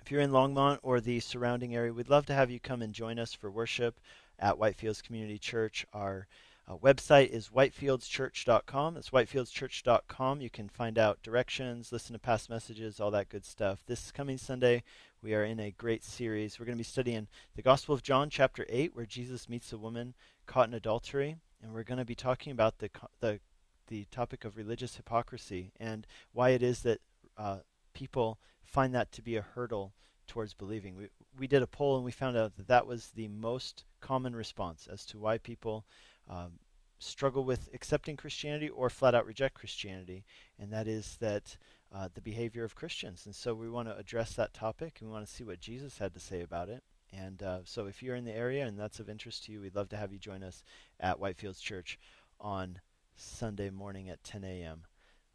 [0.00, 2.94] If you're in Longmont or the surrounding area, we'd love to have you come and
[2.94, 3.98] join us for worship
[4.38, 5.84] at Whitefields Community Church.
[5.92, 6.28] Our
[6.68, 8.94] uh, website is whitefieldschurch.com.
[8.94, 10.40] That's whitefieldschurch.com.
[10.40, 13.82] You can find out directions, listen to past messages, all that good stuff.
[13.86, 14.82] This coming Sunday,
[15.22, 16.58] we are in a great series.
[16.58, 19.78] We're going to be studying the Gospel of John, chapter 8, where Jesus meets a
[19.78, 20.14] woman
[20.46, 22.90] caught in adultery and we're going to be talking about the
[23.20, 23.40] the
[23.88, 27.00] the topic of religious hypocrisy and why it is that
[27.38, 27.58] uh,
[27.94, 29.92] people find that to be a hurdle
[30.26, 30.96] towards believing.
[30.96, 34.34] We we did a poll and we found out that that was the most common
[34.34, 35.84] response as to why people
[36.28, 36.58] um,
[36.98, 40.24] struggle with accepting Christianity or flat out reject Christianity,
[40.58, 41.56] and that is that
[41.94, 43.26] uh, the behavior of Christians.
[43.26, 45.98] And so we want to address that topic and we want to see what Jesus
[45.98, 46.82] had to say about it.
[47.12, 49.74] And uh, so if you're in the area and that's of interest to you, we'd
[49.74, 50.62] love to have you join us
[51.00, 51.98] at Whitefields Church
[52.40, 52.80] on
[53.14, 54.82] Sunday morning at 10 a.m.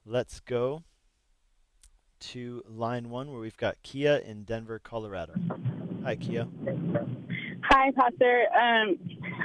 [0.06, 0.84] Let's go
[2.20, 5.34] to line one where we've got Kia in Denver, Colorado.
[6.04, 6.48] Hi, Kia.
[7.64, 8.46] Hi, Pastor.
[8.54, 8.98] Um,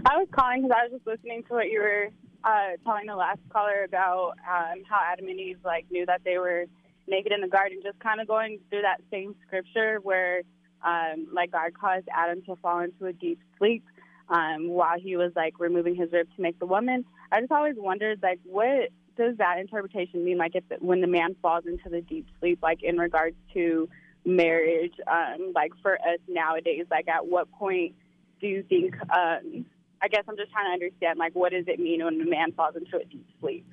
[0.06, 2.08] I was calling because I was just listening to what you were
[2.44, 6.38] uh, telling the last caller about um, how Adam and Eve like knew that they
[6.38, 6.64] were
[7.06, 7.80] naked in the garden.
[7.82, 10.42] Just kind of going through that same scripture where
[10.86, 13.84] um, like God caused Adam to fall into a deep sleep
[14.28, 17.04] um, while he was like removing his rib to make the woman.
[17.32, 20.38] I just always wondered like what does that interpretation mean?
[20.38, 23.88] Like if when the man falls into the deep sleep, like in regards to
[24.24, 27.94] marriage, um, like for us nowadays, like at what point
[28.40, 28.94] do you think?
[29.10, 29.66] Um,
[30.02, 32.52] I guess I'm just trying to understand like what does it mean when a man
[32.52, 33.66] falls into a deep sleep?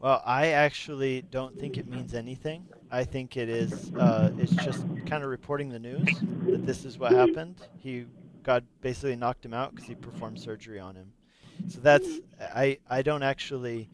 [0.00, 2.68] Well, I actually don't think it means anything.
[2.90, 3.92] I think it is.
[3.96, 7.56] Uh, it's just kind of reporting the news that this is what happened.
[7.76, 8.06] He,
[8.42, 11.12] God, basically knocked him out because he performed surgery on him.
[11.68, 12.20] So that's.
[12.40, 12.78] I.
[12.88, 13.90] I don't actually.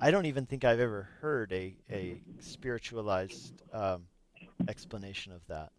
[0.00, 4.06] I don't even think I've ever heard a a spiritualized um,
[4.66, 5.72] explanation of that.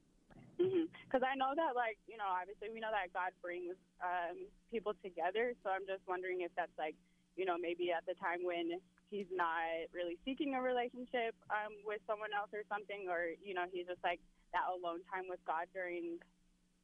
[0.57, 4.37] Because I know that, like, you know, obviously we know that God brings um,
[4.71, 5.53] people together.
[5.63, 6.95] So I'm just wondering if that's like,
[7.35, 8.79] you know, maybe at the time when
[9.11, 13.67] he's not really seeking a relationship um, with someone else or something, or you know,
[13.67, 14.23] he's just like
[14.55, 16.17] that alone time with God during,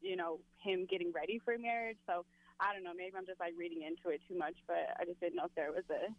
[0.03, 1.97] you know, him getting ready for marriage.
[2.05, 2.27] So
[2.59, 5.23] I don't know, maybe I'm just like reading into it too much, but I just
[5.23, 6.11] didn't know if there was a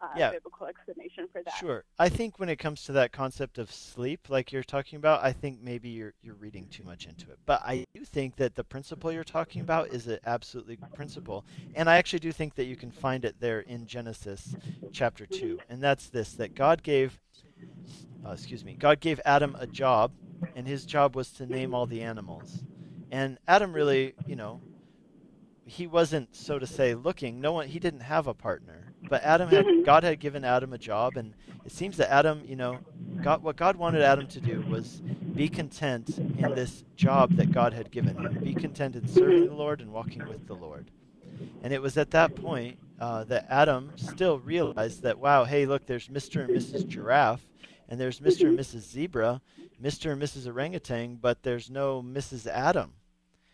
[0.00, 0.30] uh, Yeah.
[0.30, 1.54] biblical explanation for that.
[1.54, 1.84] Sure.
[1.98, 5.32] I think when it comes to that concept of sleep, like you're talking about, I
[5.32, 7.38] think maybe you're you're reading too much into it.
[7.46, 11.44] But I do think that the principle you're talking about is an absolutely good principle,
[11.74, 14.56] and I actually do think that you can find it there in Genesis
[14.92, 17.20] chapter two, and that's this: that God gave,
[18.24, 20.12] uh, excuse me, God gave Adam a job,
[20.54, 22.64] and his job was to name all the animals,
[23.10, 24.62] and Adam really, you know.
[25.68, 27.40] He wasn't, so to say, looking.
[27.40, 27.66] No one.
[27.66, 29.66] He didn't have a partner, but Adam had.
[29.84, 31.32] God had given Adam a job, and
[31.64, 32.78] it seems that Adam, you know,
[33.22, 35.00] God, what God wanted Adam to do was
[35.34, 38.38] be content in this job that God had given him.
[38.42, 40.90] Be content in serving the Lord and walking with the Lord.
[41.62, 45.86] And it was at that point uh, that Adam still realized that, wow, hey, look,
[45.86, 46.44] there's Mr.
[46.44, 46.86] and Mrs.
[46.86, 47.46] Giraffe,
[47.88, 48.48] and there's Mr.
[48.48, 48.80] and Mrs.
[48.80, 49.40] Zebra,
[49.82, 50.12] Mr.
[50.12, 50.46] and Mrs.
[50.46, 52.46] Orangutan, but there's no Mrs.
[52.46, 52.92] Adam.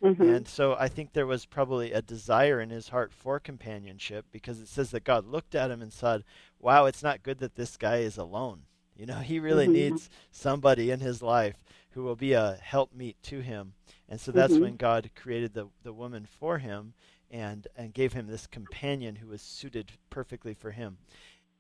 [0.03, 0.37] Mhm.
[0.37, 4.61] And so I think there was probably a desire in his heart for companionship because
[4.61, 6.25] it says that God looked at him and said,
[6.59, 8.63] Wow, it's not good that this guy is alone.
[8.97, 9.73] You know, he really Mhm.
[9.73, 11.57] needs somebody in his life
[11.91, 13.75] who will be a helpmeet to him.
[14.09, 14.61] And so that's Mhm.
[14.61, 16.95] when God created the, the woman for him
[17.31, 20.99] and, and gave him this companion who was suited perfectly for him.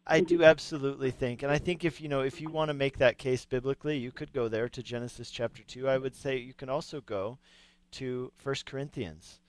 [0.06, 2.98] I do absolutely think, and I think if you know if you want to make
[2.98, 5.88] that case biblically, you could go there to Genesis chapter two.
[5.88, 7.38] I would say you can also go
[7.92, 9.40] to First Corinthians,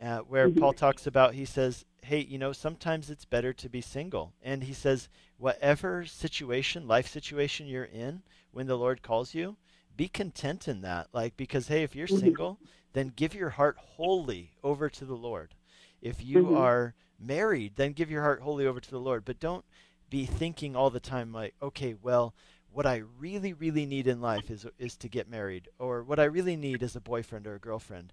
[0.00, 0.50] uh, where Mhm.
[0.50, 1.34] Paul talks about.
[1.34, 6.04] He says, "Hey, you know, sometimes it's better to be single," and he says, "Whatever
[6.06, 9.56] situation, life situation you're in, when the Lord calls you,
[9.96, 11.08] be content in that.
[11.12, 12.18] Like because hey, if you're Mhm.
[12.20, 12.58] single,
[12.92, 15.54] then give your heart wholly over to the Lord.
[16.00, 16.52] If you Mhm.
[16.52, 19.24] are married, then give your heart wholly over to the Lord.
[19.24, 19.64] But don't
[20.10, 22.34] be thinking all the time like, okay, well,
[22.74, 26.24] what I really, really need in life is is to get married, or what I
[26.24, 28.12] really need is a boyfriend or a girlfriend.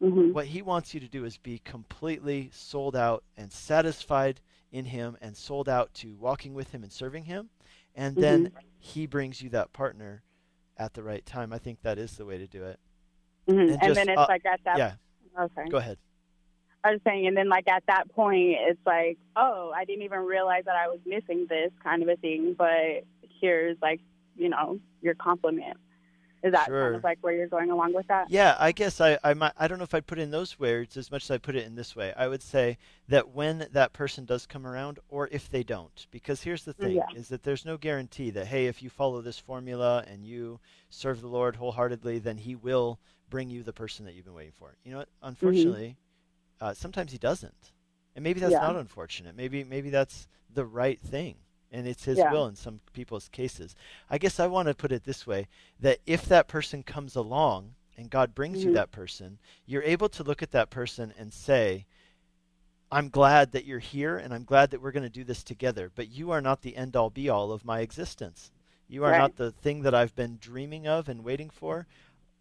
[0.00, 0.32] Mhm.
[0.32, 5.16] What he wants you to do is be completely sold out and satisfied in him,
[5.20, 7.50] and sold out to walking with him and serving him,
[7.94, 10.22] and then he brings you that partner
[10.76, 11.52] at the right time.
[11.52, 12.78] I think that is the way to do it.
[13.48, 13.60] Mhm.
[13.60, 14.78] And And, just, then it's uh, like at that.
[14.78, 14.94] yeah,
[15.38, 15.68] Okay.
[15.70, 15.98] go ahead.
[16.84, 20.20] I was saying, and then like at that point, it's like, oh, I didn't even
[20.20, 22.54] realize that I was missing this kind of a thing.
[22.56, 23.04] But
[23.40, 24.00] here's like,
[24.36, 25.76] you know, your compliment.
[26.44, 26.84] Is that Sure.
[26.84, 28.30] kind of like where you're going along with that?
[28.30, 30.96] Yeah, I guess I, I might I don't know if I'd put in those words
[30.96, 32.14] as much as I put it in this way.
[32.16, 32.78] I would say
[33.08, 36.06] that when that person does come around or if they don't.
[36.12, 37.06] Because here's the thing Yeah.
[37.12, 41.20] is that there's no guarantee that hey, if you follow this formula and you serve
[41.22, 43.00] the Lord wholeheartedly, then he will
[43.30, 44.76] bring you the person that you've been waiting for.
[44.84, 45.08] You know what?
[45.08, 45.26] Mm-hmm.
[45.26, 45.96] Unfortunately,
[46.60, 47.72] uh, sometimes he doesn't.
[48.14, 48.60] And maybe that's Yeah.
[48.60, 49.36] not unfortunate.
[49.36, 51.36] Maybe maybe that's the right thing.
[51.70, 52.32] And it's his Yeah.
[52.32, 53.76] will in some people's cases.
[54.08, 55.48] I guess I want to put it this way
[55.80, 58.74] that if that person comes along and God brings you Mhm.
[58.74, 61.84] that person, you're able to look at that person and say,
[62.90, 65.92] I'm glad that you're here and I'm glad that we're going to do this together,
[65.94, 68.50] but you are not the end all be all of my existence.
[68.88, 69.18] You are Right.
[69.18, 71.86] not the thing that I've been dreaming of and waiting for.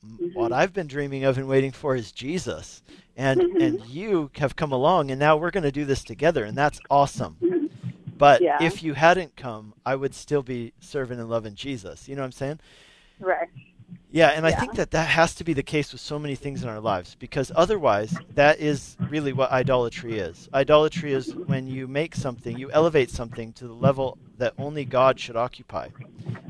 [0.04, 0.34] M- Mhm.
[0.36, 2.82] What I've been dreaming of and waiting for is Jesus.
[3.16, 3.62] And Mhm.
[3.64, 6.80] and you have come along and now we're going to do this together and that's
[6.90, 7.38] awesome.
[7.42, 7.70] Mhm.
[8.18, 8.58] But Yeah.
[8.62, 12.08] if you hadn't come, I would still be serving and loving Jesus.
[12.08, 12.60] You know what I'm saying?
[13.20, 13.50] Right.
[14.10, 16.64] Yeah, and I think that that has to be the case with so many things
[16.64, 20.48] in our lives because otherwise, that is really what idolatry is.
[20.54, 25.20] Idolatry is when you make something, you elevate something to the level that only God
[25.20, 25.90] should occupy.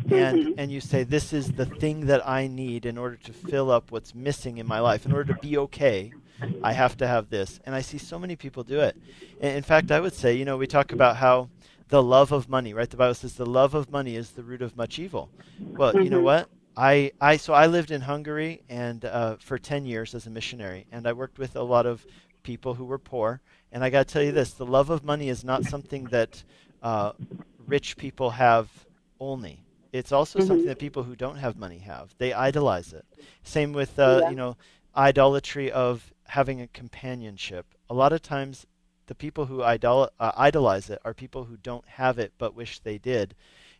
[0.10, 0.53] And Mhm.
[0.58, 3.91] and you say this is the thing that I need in order to fill up
[3.91, 5.05] what's missing in my life.
[5.05, 6.14] In order to be okay,
[6.62, 7.60] I have to have this.
[7.66, 8.97] And I see so many people do it.
[9.39, 11.49] And in fact, I would say, you know, we talk about how
[11.89, 12.89] the love of money, right?
[12.89, 15.32] The Bible says the love of money is the root of much evil.
[15.76, 16.24] Well, you know Mhm.
[16.24, 16.49] what?
[16.78, 20.86] I, I so I lived in Hungary and uh, for ten years as a missionary,
[20.91, 22.05] and I worked with a lot of
[22.43, 23.41] people who were poor.
[23.71, 26.43] And I got to tell you this: the love of money is not something that
[26.84, 27.13] uh,
[27.57, 28.86] rich people have
[29.19, 29.65] only.
[29.91, 30.43] It's also Mhm.
[30.47, 32.15] something that people who don't have money have.
[32.19, 33.05] They idolize it.
[33.43, 34.30] Same with uh, Yeah.
[34.30, 34.57] you know
[34.95, 37.65] idolatry of having a companionship.
[37.89, 38.67] A lot of times,
[39.07, 42.80] the people who idol- uh, idolize it are people who don't have it but wish
[42.80, 43.36] they did.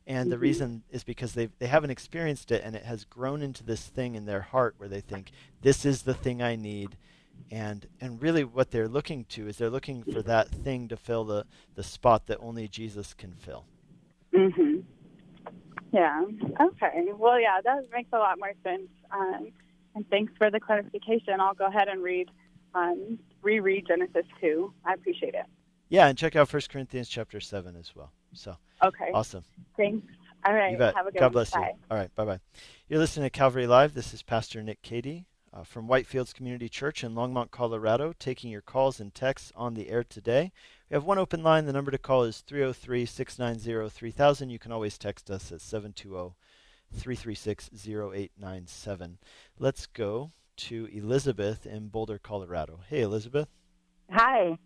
[0.08, 0.42] And the Mhm.
[0.42, 4.16] reason is because they they haven't experienced it, and it has grown into this thing
[4.16, 5.32] in their heart where they think
[5.62, 6.96] this is the thing I need,
[7.52, 11.26] and and really what they're looking to is they're looking for that thing to fill
[11.26, 11.46] the
[11.76, 13.66] the spot that only Jesus can fill.
[14.34, 14.86] Mhm.
[15.92, 16.24] Yeah.
[16.62, 17.12] Okay.
[17.14, 18.90] Well, yeah, that makes a lot more sense.
[19.12, 19.52] Um,
[19.94, 21.42] and thanks for the clarification.
[21.42, 22.30] I'll go ahead and read,
[22.74, 24.74] um, reread Genesis two.
[24.86, 25.46] I appreciate it.
[25.90, 28.12] Yeah, and check out 1 Corinthians chapter seven as well.
[28.38, 29.10] So Okay.
[29.14, 29.44] awesome.
[29.76, 30.06] Thanks.
[30.46, 30.72] All right.
[30.72, 30.96] You bet.
[30.96, 31.32] Have a good God one.
[31.34, 31.60] bless Bye.
[31.76, 31.80] you.
[31.90, 32.14] All right.
[32.16, 32.40] Bye bye.
[32.88, 33.94] You're listening to Calvary Live.
[33.96, 38.62] This is Pastor Nick Cady uh, from Whitefields Community Church in Longmont, Colorado, taking your
[38.62, 40.52] calls and texts on the air today.
[40.90, 41.66] We have one open line.
[41.66, 44.50] The number to call is 303 690 3000.
[44.52, 46.36] You can always text us at 720
[46.94, 49.18] 336 0897.
[49.58, 52.82] Let's go to Elizabeth in Boulder, Colorado.
[52.88, 53.50] Hey, Elizabeth.
[54.12, 54.58] Hi,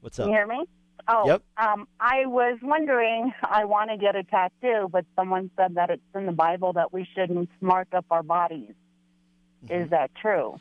[0.00, 0.26] What's up?
[0.26, 0.64] can you hear me?
[1.06, 1.42] Oh, Yep.
[1.58, 3.32] um, I was wondering.
[3.42, 6.92] I want to get a tattoo, but someone said that it's in the Bible that
[6.92, 8.74] we shouldn't mark up our bodies.
[9.64, 9.84] Mhm.
[9.84, 10.58] Is that true?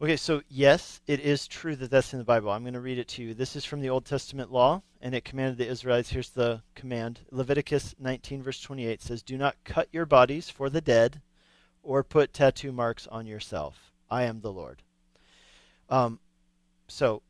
[0.00, 2.50] Okay, so yes, it is true that that's in the Bible.
[2.50, 3.34] I'm going to read it to you.
[3.34, 6.10] This is from the Old Testament law, and it commanded the Israelites.
[6.10, 10.80] Here's the command Leviticus 19, verse 28 says, Do not cut your bodies for the
[10.80, 11.22] dead
[11.84, 13.92] or put tattoo marks on yourself.
[14.10, 14.82] I am the Lord.
[15.88, 16.18] Um,
[16.88, 17.22] so,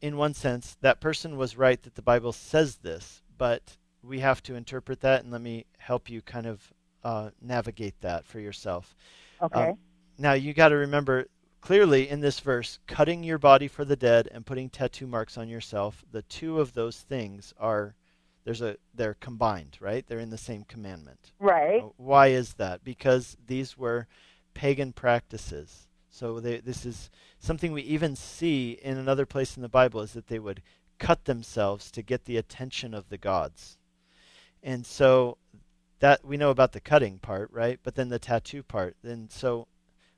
[0.00, 4.42] in one sense, that person was right that the Bible says this, but we have
[4.44, 6.72] to interpret that, and let me help you kind of
[7.04, 8.94] uh, navigate that for yourself.
[9.42, 9.70] Okay.
[9.70, 9.78] Um,
[10.18, 11.26] now you got to remember
[11.60, 15.48] clearly in this verse, cutting your body for the dead and putting tattoo marks on
[15.48, 17.94] yourself, the two of those things are
[18.44, 20.06] there's a they're combined, right?
[20.06, 21.32] They're in the same commandment.
[21.38, 21.82] right.
[21.96, 22.82] Why is that?
[22.84, 24.06] Because these were
[24.54, 25.87] pagan practices.
[26.10, 30.12] So they, this is something we even see in another place in the Bible is
[30.12, 30.62] that they would
[30.98, 33.76] cut themselves to get the attention of the gods.
[34.62, 35.38] And so
[36.00, 37.78] that we know about the cutting part, right?
[37.82, 38.96] But then the tattoo part.
[39.02, 39.66] And so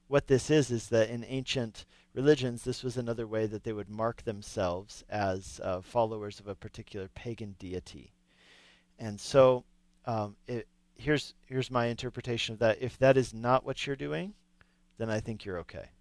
[0.09, 1.85] what this is is that in ancient
[2.15, 6.55] religions, this was another way that they would mark themselves as uh, followers of a
[6.55, 8.13] particular pagan deity.
[8.99, 9.65] And so
[10.07, 10.67] um, it,
[10.97, 12.83] here's here's my interpretation of that.
[12.83, 14.35] If that is not what you're doing,
[15.01, 15.87] then I think you're okay.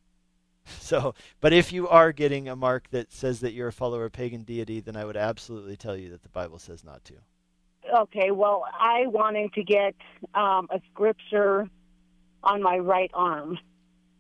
[0.66, 4.12] So, but if you are getting a mark that says that you're a follower of
[4.12, 7.14] pagan deity, then I would absolutely tell you that the Bible says not to.
[8.02, 8.30] Okay.
[8.30, 9.96] Well, I wanted to get
[10.36, 11.68] um, a scripture
[12.44, 13.58] on my right arm.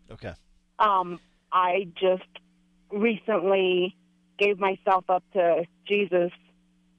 [0.09, 0.33] Okay.
[0.79, 1.19] Um,
[1.51, 2.23] I just
[2.91, 3.95] recently
[4.39, 6.31] gave myself up to Jesus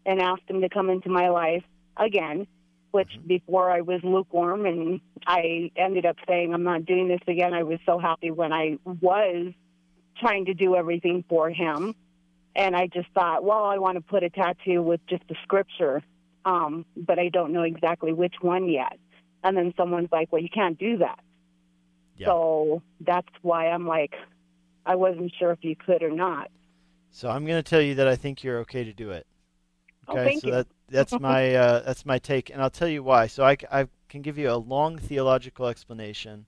[0.06, 1.64] and asked him to come into my life
[1.96, 2.46] again,
[2.90, 7.54] which before I was lukewarm and I ended up saying I'm not doing this again.
[7.54, 9.52] I was so happy when I was
[10.18, 11.94] trying to do everything for him.
[12.56, 16.02] And I just thought, well, I want to put a tattoo with just the scripture,
[16.44, 18.98] um, but I don't know exactly which one yet.
[19.44, 21.20] And then someone's like, well, you can't do that.
[22.16, 22.26] Yeah.
[22.26, 24.14] So that's why I'm like,
[24.84, 26.50] I wasn't sure if you could or not.
[27.12, 29.26] So I'm going to tell you that I think you're okay to do it.
[30.08, 30.54] Oh, Okay, thank so you.
[30.54, 33.26] that that's my uh, that's my take, and I'll tell you why.
[33.26, 36.46] So I, I can give you a long theological explanation,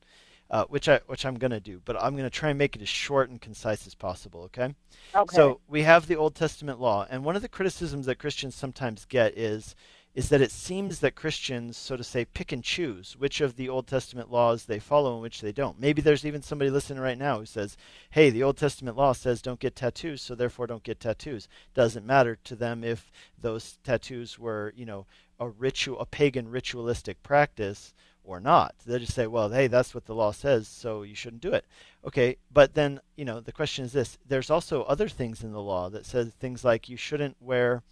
[0.50, 2.76] uh, which I which I'm going to do, but I'm going to try and make
[2.76, 4.42] it as short and concise as possible.
[4.42, 4.74] Okay.
[5.14, 5.36] Okay.
[5.36, 9.04] So we have the Old Testament law, and one of the criticisms that Christians sometimes
[9.04, 9.74] get is
[10.14, 13.68] is that it seems that Christians, so to say, pick and choose which of the
[13.68, 15.80] Old Testament laws they follow and which they don't.
[15.80, 17.76] Maybe there's even somebody listening right now who says,
[18.10, 22.04] "Hey, the Old Testament law says don't get tattoos, so therefore don't get tattoos." Doesn't
[22.04, 23.10] matter to them if
[23.40, 25.06] those tattoos were, you know,
[25.40, 27.94] a ritual, a pagan ritualistic practice
[28.24, 28.74] or not.
[28.86, 31.64] They'll just say, well, hey, that's what the law says, so you shouldn't do it.
[32.04, 35.60] Okay, but then, you know, the question is this there's also other things in the
[35.60, 37.82] law that says things like you shouldn't wear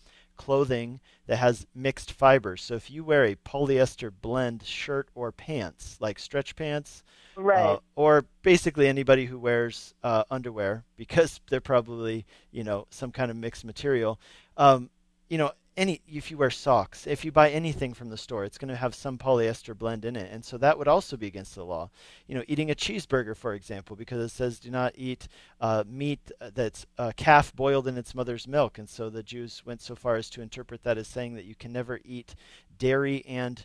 [0.40, 2.62] clothing that has mixed fibers.
[2.62, 7.02] So if you wear a polyester blend shirt or pants, like stretch pants,
[7.36, 7.74] Right.
[7.74, 13.30] uh, or basically anybody who wears uh, underwear because they're probably you know some kind
[13.30, 14.18] of mixed material.
[14.56, 14.88] Um,
[15.28, 18.58] you know, any if you wear socks, if you buy anything from the store, it's
[18.58, 21.54] going to have some polyester blend in it, and so that would also be against
[21.54, 21.90] the law.
[22.26, 25.28] You know, eating a cheeseburger, for example, because it says do not eat
[25.60, 29.80] uh, meat that's a calf boiled in its mother's milk, and so the Jews went
[29.80, 32.34] so far as to interpret that as saying that you can never eat
[32.78, 33.64] dairy and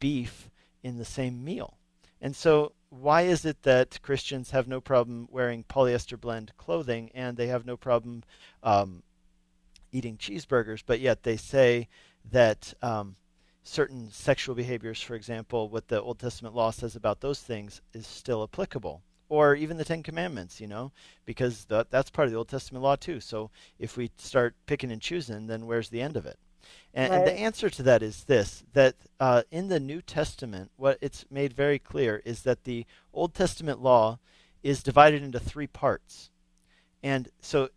[0.00, 0.50] beef
[0.82, 1.78] in the same meal.
[2.20, 7.36] And so, why is it that Christians have no problem wearing polyester blend clothing and
[7.36, 8.22] they have no problem
[8.62, 9.02] um,
[9.94, 11.88] eating cheeseburgers, but yet they say
[12.30, 13.16] that um,
[13.62, 18.06] certain sexual behaviors, for example, what the Old Testament law says about those things, is
[18.06, 19.02] still applicable?
[19.28, 20.92] Or even the Ten Commandments, you know,
[21.24, 23.20] because that, that's part of the Old Testament law too.
[23.20, 26.38] So if we start picking and choosing, then where's the end of it?
[26.92, 30.98] And, and the answer to that is this that uh, in the New Testament, what
[31.00, 34.18] it's made very clear is that the Old Testament law
[34.62, 36.30] is divided into three parts.
[37.02, 37.68] And so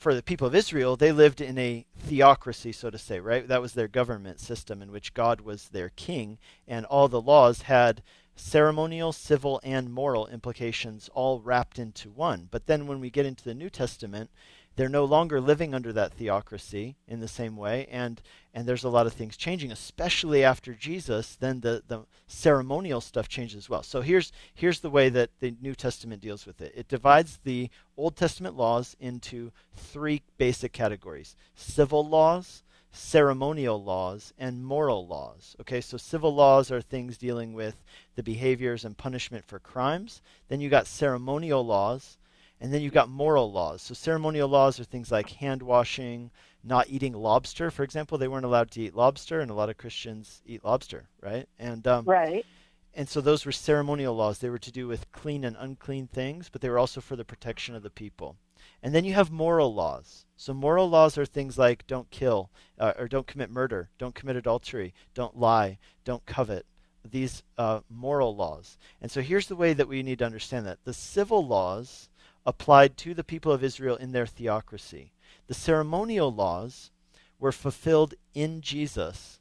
[0.00, 3.46] for the people of Israel, they lived in a theocracy, so to say, right?
[3.46, 7.62] That was their government system in which God was their king, and all the laws
[7.62, 8.02] had
[8.34, 12.48] ceremonial, civil, and moral implications all wrapped into one.
[12.50, 14.30] But then when we get into the New Testament,
[14.76, 18.22] they're no longer living under that theocracy in the same way, and
[18.54, 21.36] and there's a lot of things changing, especially after Jesus.
[21.36, 23.82] Then the the ceremonial stuff changes as well.
[23.82, 26.72] So here's here's the way that the New Testament deals with it.
[26.74, 32.62] It divides the Old Testament laws into three basic categories: civil laws,
[32.92, 35.56] ceremonial laws, and moral laws.
[35.60, 37.84] Okay, so civil laws are things dealing with
[38.16, 40.22] the behaviors and punishment for crimes.
[40.48, 42.18] Then you got ceremonial laws,
[42.60, 43.82] and then you've got moral laws.
[43.82, 46.30] So ceremonial laws are things like hand washing,
[46.62, 48.18] not eating lobster, for example.
[48.18, 51.48] They weren't allowed to eat lobster, and a lot of Christians eat lobster, right?
[51.58, 52.44] And um, Right.
[52.92, 54.38] and so those were ceremonial laws.
[54.38, 57.24] They were to do with clean and unclean things, but they were also for the
[57.24, 58.36] protection of the people.
[58.82, 60.26] And then you have moral laws.
[60.36, 64.36] So moral laws are things like don't kill, uh, or don't commit murder, don't commit
[64.36, 66.66] adultery, don't lie, don't covet.
[67.02, 68.76] These uh, moral laws.
[69.00, 72.09] And so here's the way that we need to understand that the civil laws
[72.46, 75.12] applied to the people of Israel in their theocracy.
[75.46, 76.90] The ceremonial laws
[77.38, 79.40] were fulfilled in Jesus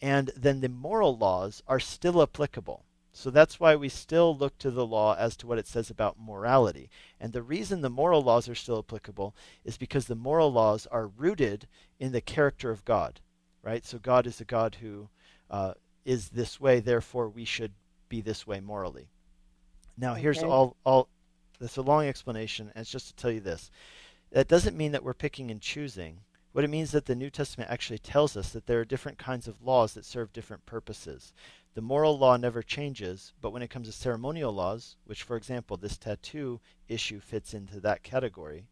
[0.00, 2.84] and then the moral laws are still applicable.
[3.12, 6.20] So that's why we still look to the law as to what it says about
[6.20, 6.90] morality.
[7.18, 9.34] And the reason the moral laws are still applicable
[9.64, 11.66] is because the moral laws are rooted
[11.98, 13.20] in the character of God,
[13.62, 13.86] right?
[13.86, 15.08] So God is a God who
[15.50, 15.72] uh,
[16.04, 17.72] is this way, therefore we should
[18.10, 19.08] be this way morally.
[19.96, 21.08] Now, here's all, all,
[21.58, 23.70] that's a long explanation, and it's just to tell you this.
[24.32, 26.20] That doesn't mean that we're picking and choosing.
[26.52, 29.46] What it means that the New Testament actually tells us that there are different kinds
[29.46, 31.32] of laws that serve different purposes.
[31.74, 35.76] The moral law never changes, but when it comes to ceremonial laws, which, for example,
[35.76, 38.68] this tattoo issue fits into that category,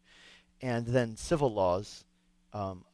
[0.61, 2.03] and then civil laws
[2.53, 2.85] um,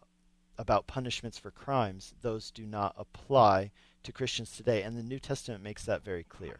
[0.57, 3.71] about punishments for crimes, those do not apply
[4.03, 6.59] to Christians today, and the New Testament makes that very clear.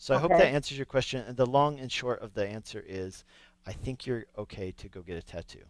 [0.00, 1.22] So I hope that answers your question.
[1.28, 3.22] And the long and short of the answer is,
[3.66, 5.60] I think you're okay to go get a tattoo.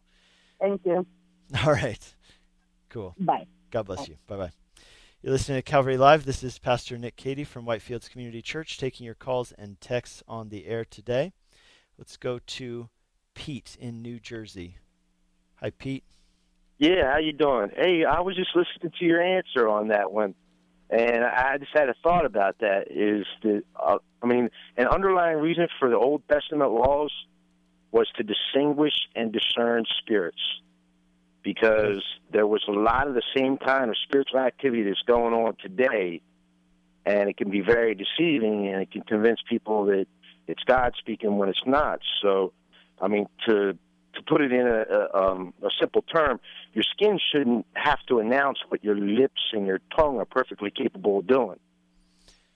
[0.61, 1.05] Thank you.
[1.66, 2.14] All right.
[2.91, 3.16] Cool.
[3.18, 3.49] Bye.
[3.72, 4.18] God bless you.
[4.28, 4.51] Bye bye.
[5.20, 6.26] You're listening to Calvary Live.
[6.26, 10.49] This is Pastor Nick Cady from Whitefields Community Church taking your calls and texts on
[10.49, 11.33] the air today.
[11.99, 12.89] Let's go to
[13.35, 14.76] Pete in New Jersey.
[15.57, 16.05] Hi, Pete.
[16.78, 17.70] Yeah, how you doing?
[17.74, 20.37] Hey, I was just listening to your answer on that one,
[20.91, 22.88] and I just had a thought about that.
[22.91, 27.12] Is that uh, I mean, an underlying reason for the Old Testament laws
[27.93, 30.43] was to distinguish and discern spirits,
[31.43, 35.57] because there was a lot of the same kind of spiritual activity that's going on
[35.62, 36.20] today,
[37.07, 40.07] and it can be very deceiving, and it can convince people that
[40.47, 42.01] it's God speaking when it's not.
[42.22, 42.53] So,
[43.01, 43.78] I mean, to
[44.14, 46.40] to put it in a, a, um, a simple term,
[46.72, 51.18] your skin shouldn't have to announce what your lips and your tongue are perfectly capable
[51.18, 51.58] of doing.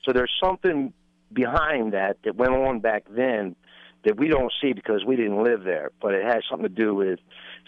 [0.05, 0.93] So there's something
[1.33, 3.57] behind that that went on back then
[4.05, 6.95] that we don't see because we didn't live there, but it has something to do
[6.95, 7.19] with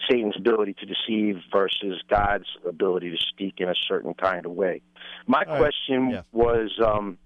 [0.09, 4.81] Satan's ability to deceive versus God's ability to speak in a certain kind of way.
[5.25, 5.57] My All right.
[5.57, 6.21] question Yeah.
[6.31, 7.17] was um,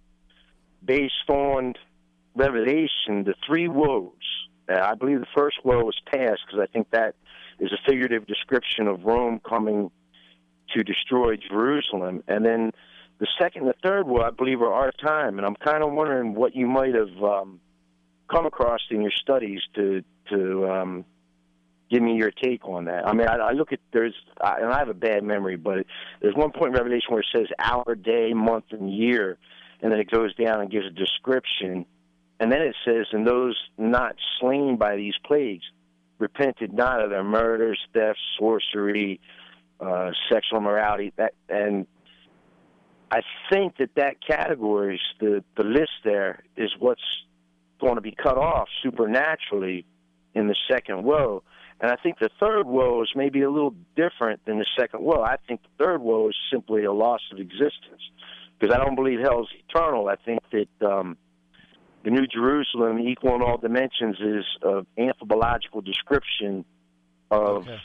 [0.84, 1.74] based on
[2.36, 4.14] Revelation, the three woes.
[4.72, 7.16] Uh, I believe the first woe was past because I think that
[7.60, 9.92] is a figurative description of Rome coming
[10.76, 12.24] to destroy Jerusalem.
[12.28, 12.72] And then
[13.20, 15.38] the second and the third woe, I believe, are our time.
[15.38, 17.60] And I'm kind of wondering what you might have um,
[18.30, 21.06] come across in your studies to to um,
[21.92, 23.08] give me your take on that.
[23.08, 25.86] I mean, I, I look at there's, I, and I have a bad memory, but
[26.22, 29.38] there's one point in Revelation where it says hour, day, month, and year,
[29.82, 31.86] and then it goes down and gives a description,
[32.42, 35.64] and then it says, and those not slain by these plagues
[36.18, 39.22] repented not of their murders, theft, sorcery,
[39.80, 41.86] uh, sexual immorality, that, and
[43.12, 43.22] I
[43.52, 47.02] think that that categories, the the list there is what's
[47.80, 49.86] going to be cut off supernaturally
[50.34, 51.44] in the second woe.
[51.80, 55.22] And I think the third woe is maybe a little different than the second woe.
[55.22, 58.02] I think the third woe is simply a loss of existence
[58.60, 60.08] because I don't believe hell is eternal.
[60.08, 61.18] I think that um,
[62.04, 66.66] the New Jerusalem, equal in all dimensions, is an anthropological description
[67.30, 67.68] of.
[67.68, 67.80] Okay.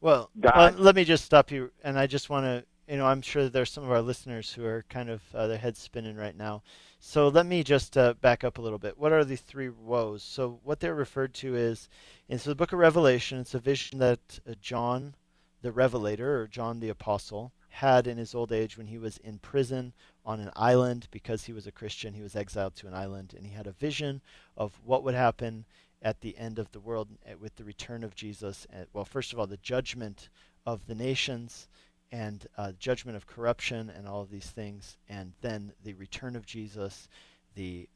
[0.00, 0.74] Well, God.
[0.74, 3.48] uh, let me just stop you, and I just want to, you know, I'm sure
[3.48, 6.62] there's some of our listeners who are kind of uh, their heads spinning right now.
[6.98, 8.98] So let me just uh, back up a little bit.
[8.98, 10.22] What are the three woes?
[10.22, 11.88] So what they're referred to is,
[12.28, 15.14] in so the book of Revelation, it's a vision that uh, John,
[15.62, 19.38] the Revelator, or John the Apostle, had in his old age when he was in
[19.38, 19.92] prison
[20.24, 22.14] on an island because he was a Christian.
[22.14, 24.20] He was exiled to an island, and he had a vision
[24.56, 25.64] of what would happen
[26.00, 28.66] at the end of the world uh, with the return of Jesus.
[28.72, 30.28] Uh, well, first of all, the judgment
[30.66, 31.68] of the nations
[32.10, 36.44] and uh, judgment of corruption and all of these things, and then the return of
[36.44, 37.08] Jesus,
[37.54, 37.88] the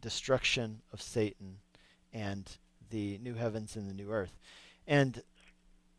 [0.00, 1.58] destruction of Satan,
[2.12, 2.56] and
[2.90, 4.38] the new heavens and the new earth.
[4.86, 5.22] And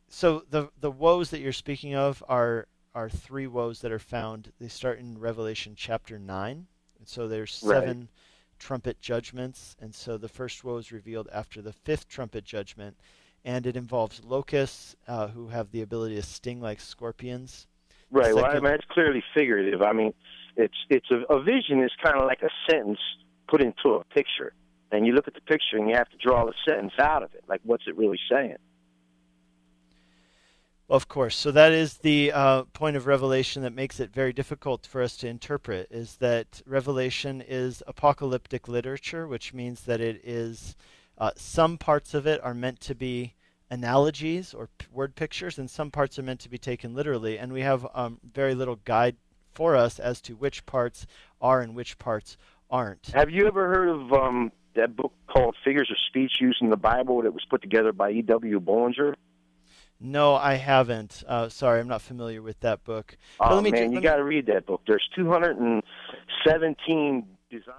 [0.07, 4.51] so the the woes that you're speaking of are are three woes that are found.
[4.59, 6.67] They start in Revelation chapter nine.
[6.97, 7.79] And so there's Right.
[7.79, 8.09] seven
[8.57, 12.97] trumpet judgments, and so the first woe is revealed after the fifth trumpet judgment,
[13.45, 17.67] and it involves locusts uh, who have the ability to sting like scorpions.
[18.11, 18.33] Right.
[18.35, 19.81] Well, I Second- mean, it's clearly figurative.
[19.81, 20.13] I mean,
[20.57, 22.99] it's it's a, a vision is kind of like a sentence
[23.47, 24.51] put into a picture,
[24.91, 27.33] and you look at the picture and you have to draw the sentence out of
[27.35, 27.43] it.
[27.47, 28.57] Like, what's it really saying?
[30.89, 31.35] Of course.
[31.35, 35.15] So that is the uh, point of Revelation that makes it very difficult for us
[35.17, 35.87] to interpret.
[35.91, 40.75] Is that Revelation is apocalyptic literature, which means that it is
[41.19, 43.35] uh, some parts of it are meant to be
[43.69, 47.37] analogies or p- word pictures, and some parts are meant to be taken literally.
[47.37, 49.17] And we have um, very little guide
[49.53, 51.05] for us as to which parts
[51.39, 52.35] are and which parts
[52.71, 53.11] aren't.
[53.13, 56.77] Have you ever heard of um, that book called Figures of Speech Used in the
[56.77, 58.59] Bible that was put together by E.W.
[58.59, 59.13] Bullinger?
[59.99, 61.23] No, I haven't.
[61.27, 63.17] Uh, sorry, I'm not familiar with that book.
[63.37, 64.81] But Oh let me ju- man, you got to read that book.
[64.87, 67.75] There's 217 designs.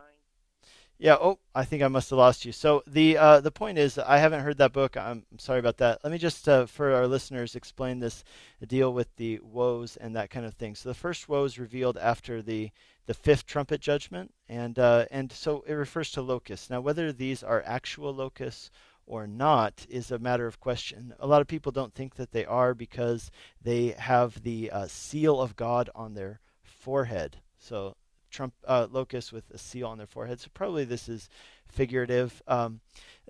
[0.98, 1.16] Yeah.
[1.18, 2.52] Oh, I think I must have lost you.
[2.52, 4.98] So the uh, the point is, I haven't heard that book.
[4.98, 6.00] I'm, I'm sorry about that.
[6.04, 8.22] Let me just, uh, for our listeners, explain this
[8.66, 10.74] deal with the woes and that kind of thing.
[10.74, 12.70] So the first woe is revealed after the
[13.06, 16.68] the fifth trumpet judgment, and uh, and so it refers to locusts.
[16.68, 18.70] Now, whether these are actual locusts
[19.06, 21.14] or not is a matter of question.
[21.18, 23.30] A lot of people don't think that they are because
[23.62, 27.38] they have the uh, seal of God on their forehead.
[27.58, 27.96] So
[28.30, 30.40] Trump uh, locusts with a seal on their forehead.
[30.40, 31.28] So probably this is
[31.68, 32.42] figurative.
[32.46, 32.80] Um,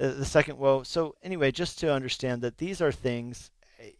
[0.00, 0.82] uh, the second woe.
[0.82, 3.50] So anyway, just to understand that these are things.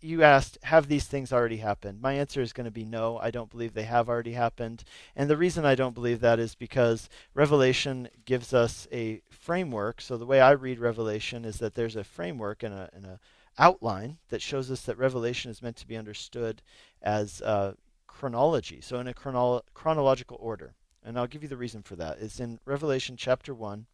[0.00, 2.00] You asked, have these things already happened?
[2.00, 3.18] My answer is going to be no.
[3.18, 4.84] I don't believe they have already happened.
[5.16, 10.00] And the reason I don't believe that is because Revelation gives us a framework.
[10.00, 13.18] So the way I read Revelation is that there's a framework and a, a
[13.58, 16.62] outline that shows us that Revelation is meant to be understood
[17.02, 17.74] as uh,
[18.06, 18.80] chronology.
[18.80, 20.74] So in a chronolo- chronological order.
[21.02, 22.18] And I'll give you the reason for that.
[22.20, 23.86] It's in Revelation chapter 1,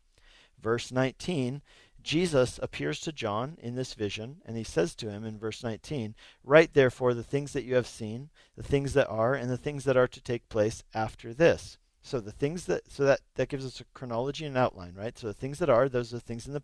[0.61, 1.63] verse 19.
[2.07, 6.15] Jesus appears to John in this vision, and he says to him in verse 19,
[6.45, 9.83] Write therefore the things that you have seen, the things that are, and the things
[9.83, 11.79] that are to take place after this.
[12.03, 15.19] So the things that so that that gives us a chronology and outline, right?
[15.19, 16.63] So the things that are, those are the things in the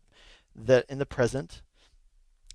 [0.54, 1.62] that in the present.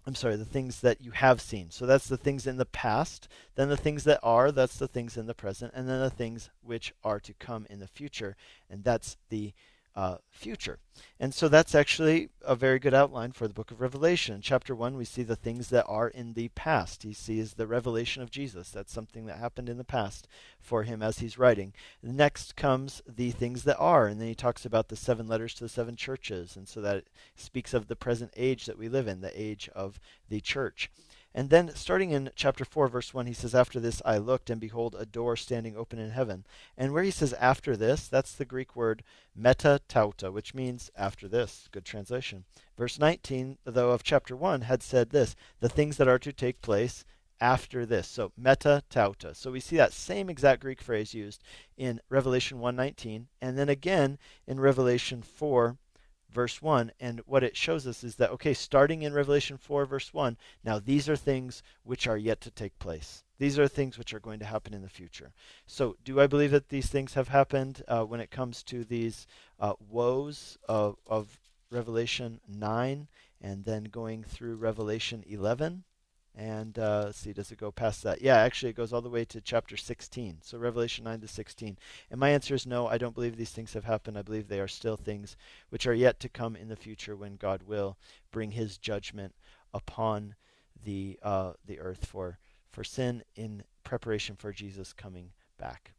[0.05, 1.69] I'm sorry, the things that you have seen.
[1.69, 3.27] So that's the things in the past.
[3.55, 6.49] Then the things that are, that's the things in the present, and then the things
[6.61, 8.38] which are to come in the future,
[8.69, 9.53] and that's the
[9.97, 10.77] uh, future.
[11.19, 14.35] And so that's actually a very good outline for the book of Revelation.
[14.35, 17.01] In chapter 1, we see the things that are in the past.
[17.01, 18.69] He sees the revelation of Jesus.
[18.69, 20.27] That's something that happened in the past
[20.59, 21.73] for him as he's writing.
[22.03, 25.63] Next comes the things that are, and then he talks about the seven letters to
[25.63, 26.55] the seven churches.
[26.55, 29.99] And so that speaks of the present age that we live in, the age of
[30.29, 30.91] the church.
[31.38, 34.59] And then, starting in chapter 4, verse 1, he says, After this I looked, and
[34.59, 36.47] behold, a door standing open in heaven.
[36.75, 39.03] And where he says after this, that's the Greek word
[39.35, 41.69] meta tauta, which means after this.
[41.71, 42.45] Good translation.
[42.75, 46.63] Verse 19, though, of chapter 1 had said this the things that are to take
[46.63, 47.05] place
[47.39, 48.07] after this.
[48.07, 49.35] So meta tauta.
[49.35, 51.43] So we see that same exact Greek phrase used
[51.77, 54.17] in Revelation 1:19 and then again
[54.47, 55.77] in Revelation 4
[56.30, 60.13] verse 1 and what it shows us is that okay starting in Revelation 4 verse
[60.13, 63.23] 1 now these are things which are yet to take place.
[63.39, 65.32] These are things which are going to happen in the future.
[65.67, 69.28] So, do I believe that these things have happened uh, when it comes to these
[69.59, 73.07] uh, woes of, of Revelation 9
[73.41, 75.84] and then going through Revelation 11?
[76.38, 78.21] And uh, let's see, does it go past that?
[78.21, 80.38] Yeah, actually, it goes all the way to chapter 16.
[80.43, 81.79] So Revelation 9 to 16.
[82.11, 84.19] And my answer is no, I don't believe these things have happened.
[84.19, 85.35] I believe they are still things
[85.69, 87.97] which are yet to come in the future when God will
[88.31, 89.33] bring his judgment
[89.73, 90.35] upon
[90.85, 92.38] the, uh, the earth for,
[92.71, 95.93] for sin in preparation for Jesus coming back.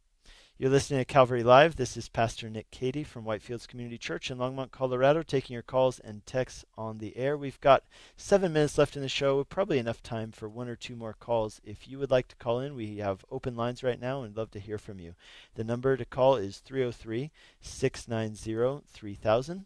[0.61, 1.77] You're listening to Calvary Live.
[1.77, 5.99] This is Pastor Nick Cady from Whitefields Community Church in Longmont, Colorado, taking your calls
[5.99, 7.37] and texts on the air.
[7.37, 7.85] We've got
[8.17, 11.61] seven minutes left in the show, probably enough time for one or two more calls.
[11.63, 14.51] If you would like to call in, we have open lines right now and love
[14.51, 15.15] to hear from you.
[15.55, 17.31] The number to call is 303
[17.61, 19.65] 690 3000.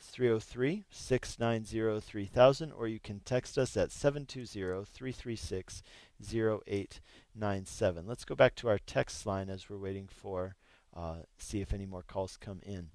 [0.00, 5.82] 303 690 3000, or you can text us at 720 336
[7.36, 8.06] 0897.
[8.06, 10.56] Let's go back to our text line as we're waiting for
[10.96, 12.90] uh, see if any more calls come in.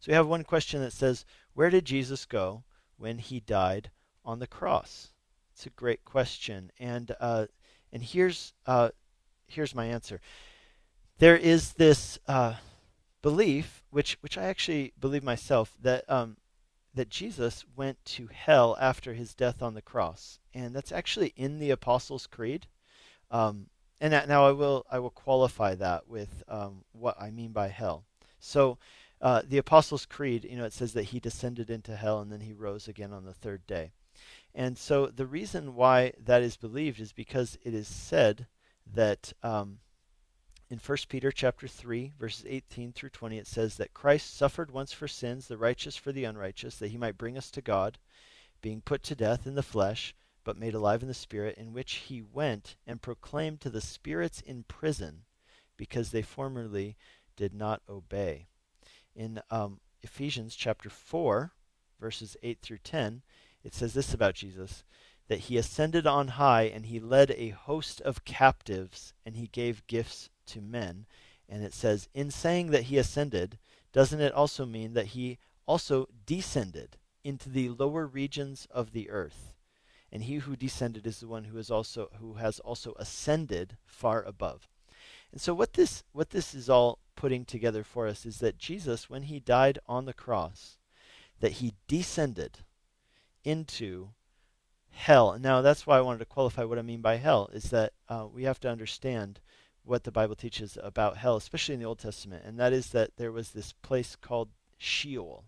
[0.00, 2.64] So we have one question that says, "Where did Jesus go
[2.98, 3.90] when he died
[4.24, 5.12] on the cross?"
[5.52, 7.46] It's a great question, and uh,
[7.92, 8.90] and here's uh,
[9.46, 10.20] here's my answer.
[11.18, 12.56] There is this uh,
[13.22, 16.36] belief, which which I actually believe myself, that um,
[16.92, 21.58] that Jesus went to hell after his death on the cross, and that's actually in
[21.58, 22.66] the Apostles' Creed.
[23.34, 23.66] Um,
[24.00, 27.66] and that, now I will I will qualify that with um, what I mean by
[27.66, 28.04] hell.
[28.38, 28.78] So
[29.20, 32.42] uh, the Apostles' Creed, you know, it says that he descended into hell and then
[32.42, 33.90] he rose again on the third day.
[34.54, 38.46] And so the reason why that is believed is because it is said
[38.94, 39.78] that um,
[40.70, 44.92] in 1 Peter chapter 3 verses 18 through 20 it says that Christ suffered once
[44.92, 47.98] for sins the righteous for the unrighteous that he might bring us to God
[48.62, 50.14] being put to death in the flesh
[50.44, 54.40] but made alive in the spirit in which he went and proclaimed to the spirits
[54.40, 55.22] in prison
[55.76, 56.96] because they formerly
[57.36, 58.46] did not obey
[59.16, 61.52] in um, Ephesians chapter 4
[62.00, 63.22] verses 8 through 10
[63.64, 64.84] it says this about Jesus
[65.28, 69.86] that he ascended on high and he led a host of captives and he gave
[69.86, 71.06] gifts to men.
[71.48, 73.58] And it says, in saying that he ascended,
[73.92, 79.53] doesn't it also mean that he also descended into the lower regions of the earth?
[80.14, 84.22] And he who descended is the one who is also who has also ascended far
[84.22, 84.68] above.
[85.32, 89.10] And so what this what this is all putting together for us is that Jesus,
[89.10, 90.78] when he died on the cross,
[91.40, 92.60] that he descended
[93.42, 94.10] into
[94.90, 95.36] hell.
[95.40, 98.28] Now that's why I wanted to qualify what I mean by hell is that uh,
[98.32, 99.40] we have to understand
[99.82, 103.16] what the Bible teaches about hell, especially in the Old Testament, and that is that
[103.16, 105.44] there was this place called Sheol.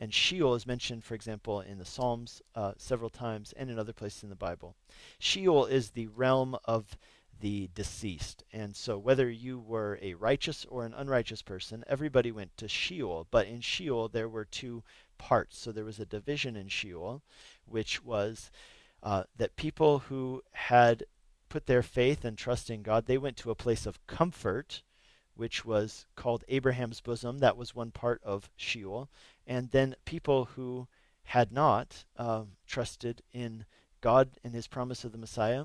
[0.00, 3.92] And Sheol is mentioned, for example, in the Psalms uh, several times and in other
[3.92, 4.74] places in the Bible.
[5.18, 6.96] Sheol is the realm of
[7.38, 8.42] the deceased.
[8.52, 13.26] And so, whether you were a righteous or an unrighteous person, everybody went to Sheol.
[13.30, 14.82] But in Sheol, there were two
[15.18, 15.58] parts.
[15.58, 17.22] So, there was a division in Sheol,
[17.66, 18.50] which was
[19.02, 21.04] uh, that people who had
[21.50, 24.82] put their faith and trust in God, they went to a place of comfort,
[25.34, 27.38] which was called Abraham's bosom.
[27.38, 29.10] That was one part of Sheol.
[29.46, 30.88] And then people who
[31.24, 33.64] had not uh, trusted in
[34.00, 35.64] God and his promise of the Messiah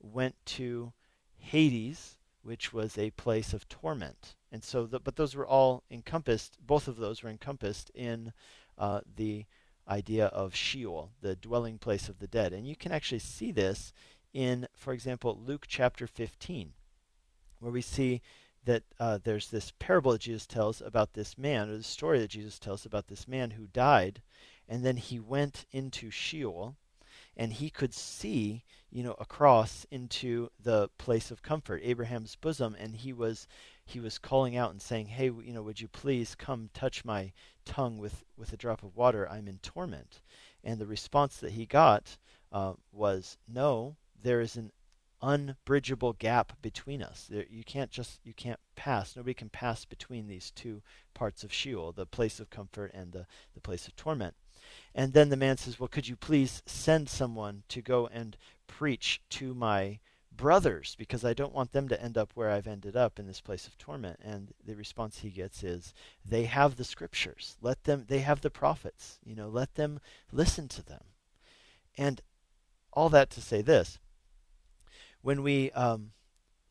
[0.00, 0.92] went to
[1.38, 4.34] Hades, which was a place of torment.
[4.50, 8.32] And so, the, but those were all encompassed, both of those were encompassed in
[8.76, 9.46] uh, the
[9.88, 12.52] idea of Sheol, the dwelling place of the dead.
[12.52, 13.92] And you can actually see this
[14.32, 16.72] in, for example, Luke chapter 15,
[17.60, 18.20] where we see
[18.68, 22.28] that uh, there's this parable that Jesus tells about this man, or the story that
[22.28, 24.20] Jesus tells about this man who died,
[24.68, 26.76] and then he went into Sheol,
[27.34, 32.94] and he could see, you know, across into the place of comfort, Abraham's bosom, and
[32.94, 33.48] he was
[33.86, 37.32] he was calling out and saying, "Hey, you know, would you please come touch my
[37.64, 39.26] tongue with with a drop of water?
[39.30, 40.20] I'm in torment."
[40.62, 42.18] And the response that he got
[42.52, 44.72] uh, was, "No, there is an
[45.22, 47.26] unbridgeable gap between us.
[47.28, 49.16] There, you can't just you can't pass.
[49.16, 50.82] Nobody can pass between these two
[51.14, 54.34] parts of Sheol, the place of comfort and the, the place of torment.
[54.94, 59.20] And then the man says, Well, could you please send someone to go and preach
[59.30, 59.98] to my
[60.38, 63.40] brothers because I don't want them to end up where I've ended up in this
[63.40, 64.20] place of torment.
[64.22, 65.92] And the response he gets is,
[66.24, 67.56] They have the scriptures.
[67.60, 69.18] Let them they have the prophets.
[69.24, 70.00] You know, let them
[70.32, 71.02] listen to them.
[71.98, 72.22] And
[72.92, 73.98] all that to say this
[75.22, 76.12] when we um,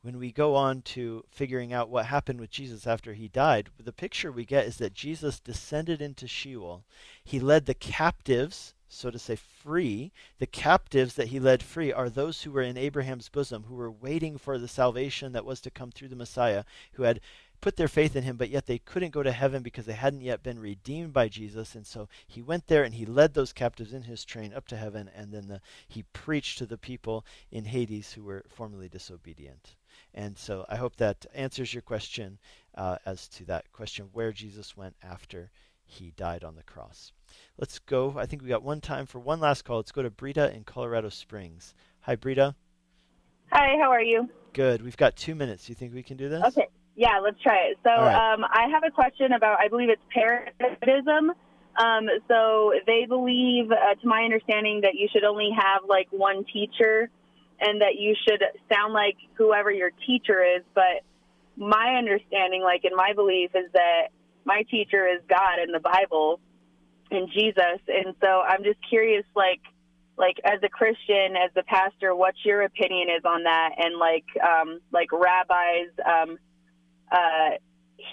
[0.02, 3.92] when we go on to figuring out what happened with Jesus after he died, the
[3.92, 6.86] picture we get is that Jesus descended into Sheol.
[7.24, 10.14] He led the captives, so to say, free.
[10.40, 13.92] The captives that he led free are those who were in Abraham's bosom, who were
[13.92, 17.20] waiting for the salvation that was to come through the Messiah, who had
[17.62, 20.22] put their faith in him, but yet they couldn't go to heaven because they hadn't
[20.22, 21.76] yet been redeemed by Jesus.
[21.76, 24.78] And so he went there and he led those captives in his train up to
[24.78, 29.76] heaven, and then the, he preached to the people in Hades who were formerly disobedient.
[30.14, 32.38] And so I hope that answers your question
[32.76, 35.52] uh, as to that question of where Jesus went after
[35.86, 37.12] he died on the cross.
[37.58, 38.16] Let's go.
[38.18, 39.78] I think we got one time for one last call.
[39.78, 41.74] Let's go to Brita in Colorado Springs.
[42.02, 42.56] Hi, Brita.
[43.52, 44.30] Hi, how are you?
[44.54, 44.82] Good.
[44.82, 45.66] We've got two minutes.
[45.66, 46.44] Do you think we can do this?
[46.44, 46.68] Okay.
[46.98, 47.78] Yeah, let's try it.
[47.84, 48.34] So right.
[48.34, 51.32] um, I have a question about, I believe it's parasitism.
[51.78, 56.44] Um, so they believe, uh, to my understanding, that you should only have like one
[56.52, 57.08] teacher
[57.60, 58.42] and that you should
[58.74, 60.64] sound like whoever your teacher is.
[60.74, 61.06] But
[61.56, 64.08] my understanding, like in my belief, is that
[64.44, 66.40] my teacher is God in the Bible
[67.12, 67.80] and Jesus.
[67.88, 69.62] And so I'm just curious, like,
[70.18, 73.76] like as a Christian, as a pastor, what's your opinion is on that?
[73.78, 76.40] And like, um, like rabbis, um,
[77.12, 77.52] uh,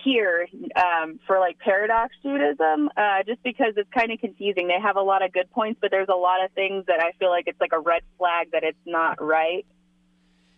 [0.04, 4.68] here um, for like paradox Judaism, uh, just because it's kind of confusing.
[4.68, 7.12] They have a lot of good points, but there's a lot of things that I
[7.18, 9.66] feel like it's like a red flag that it's not right.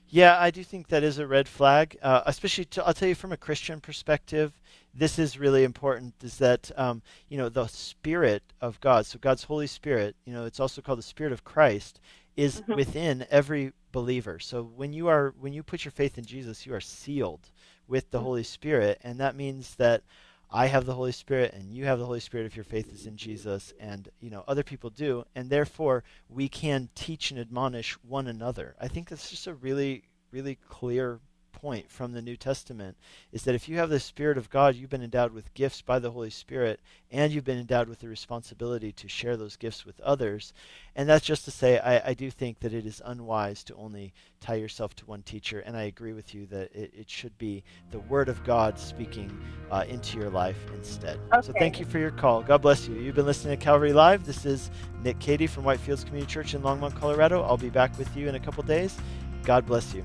[0.08, 3.16] Yeah, I do think that is a red flag, uh, especially to, I'll tell you
[3.16, 4.52] from a Christian perspective.
[4.94, 6.14] This is really important.
[6.22, 10.14] Is that um, you know the Spirit of God, so God's Holy Spirit.
[10.24, 12.00] You know, it's also called the Spirit of Christ,
[12.36, 12.76] is Mhm.
[12.76, 14.38] within every believer.
[14.38, 17.50] So when you are when you put your faith in Jesus, you are sealed
[17.88, 18.26] with the mm-hmm.
[18.26, 20.02] Holy Spirit, and that means that
[20.50, 23.06] I have the Holy Spirit and you have the Holy Spirit if your faith is
[23.06, 27.94] in Jesus, and you know other people do, and therefore we can teach and admonish
[28.02, 28.76] one another.
[28.80, 31.20] I think that's just a really really clear
[31.56, 32.96] point from the New Testament
[33.32, 35.98] is that if you have the Spirit of God, you've been endowed with gifts by
[35.98, 36.78] the Holy Spirit,
[37.10, 40.52] and you've been endowed with the responsibility to share those gifts with others.
[40.94, 44.12] And that's just to say, I, I do think that it is unwise to only
[44.40, 47.64] tie yourself to one teacher, and I agree with you that it, it should be
[47.90, 49.36] the Word of God speaking
[49.70, 51.18] uh, into your life instead.
[51.42, 52.42] So thank you for your call.
[52.42, 52.94] God bless you.
[52.96, 54.26] You've been listening to Calvary Live.
[54.26, 54.70] This is
[55.02, 57.42] Nick Cady from Whitefields Community Church in Longmont, Colorado.
[57.42, 58.96] I'll be back with you in a couple days.
[59.42, 60.04] God bless you.